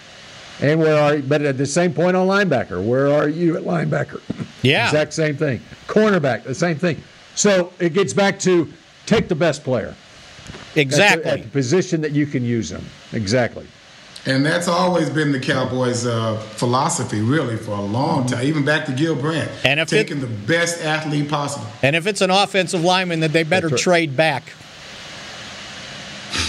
[0.61, 1.23] And where are you?
[1.23, 4.21] But at the same point on linebacker, where are you at linebacker?
[4.61, 4.85] Yeah.
[4.87, 5.61] Exact same thing.
[5.87, 7.01] Cornerback, the same thing.
[7.35, 8.71] So it gets back to
[9.05, 9.95] take the best player.
[9.95, 11.31] At the- Exactly.
[11.31, 12.85] At the position that you can use them.
[13.13, 13.65] Exactly.
[14.25, 18.85] And that's always been the Cowboys' uh, philosophy, really, for a long time, even back
[18.87, 19.49] to Gil Brandt.
[19.63, 21.65] And if it- taking the best athlete possible.
[21.81, 23.79] And if it's an offensive lineman, then they better right.
[23.79, 24.51] trade back.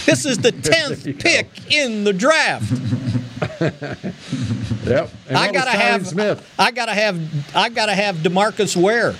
[0.04, 2.72] This is the tenth pick in the draft.
[4.86, 5.10] Yep.
[5.28, 6.54] And I gotta have Smith.
[6.58, 9.14] I gotta have I gotta have DeMarcus Ware,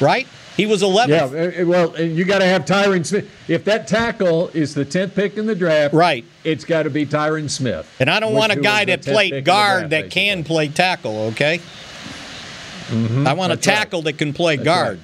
[0.00, 0.26] right?
[0.56, 1.08] He was 11th.
[1.08, 3.30] Yeah, uh, uh, well, and you got to have Tyron Smith.
[3.48, 6.26] If that tackle is the tenth pick in the draft, Right.
[6.44, 7.88] It's got to be Tyron Smith.
[7.98, 11.18] And I don't want a guy that 10th played guard draft, that can play tackle,
[11.28, 11.58] okay?
[12.88, 13.26] Mm-hmm.
[13.26, 13.74] I want a That's right.
[13.76, 15.00] tackle that can play That's guard.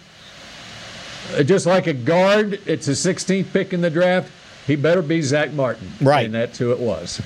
[1.35, 4.31] Uh, Just like a guard, it's a 16th pick in the draft.
[4.67, 5.91] He better be Zack Martin.
[6.03, 6.27] Right.
[6.27, 7.23] And that's who it was.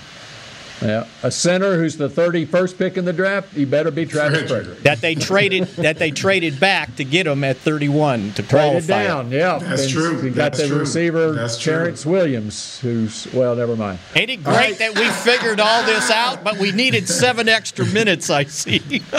[0.83, 1.07] Yeah.
[1.23, 4.81] A center who's the 31st pick in the draft, he better be Travis Frederick.
[4.81, 9.05] That they traded that they traded back to get him at 31 to Traded qualify.
[9.05, 9.59] down, yeah.
[9.59, 10.21] That's And true.
[10.23, 10.79] We got That's the true.
[10.81, 11.73] receiver, That's true.
[11.73, 14.01] Terrance Williams, who's, well, never mind.
[14.17, 18.29] Ain't it great that we figured all this out, but we needed seven extra minutes,
[18.29, 19.03] I see.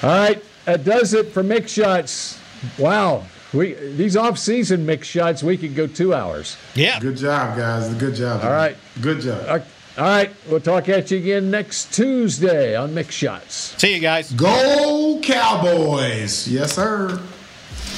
[0.00, 2.38] All right, that does it for Mick Shots.
[2.78, 6.56] Wow, we these off-season Mick Shots, we could go two hours.
[6.74, 6.98] yeah.
[7.00, 7.92] Good job, guys.
[7.94, 8.42] Good job.
[8.44, 8.76] All right.
[9.00, 9.62] Good job.
[9.96, 13.74] All right, we'll talk at you again next Tuesday on Mick Shots.
[13.78, 14.30] See you guys.
[14.32, 16.46] Go Cowboys.
[16.46, 17.20] Yes, sir.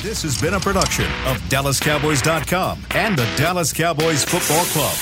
[0.02, 4.94] This has been a production of DallasCowboys.com and the Dallas Cowboys Football Club.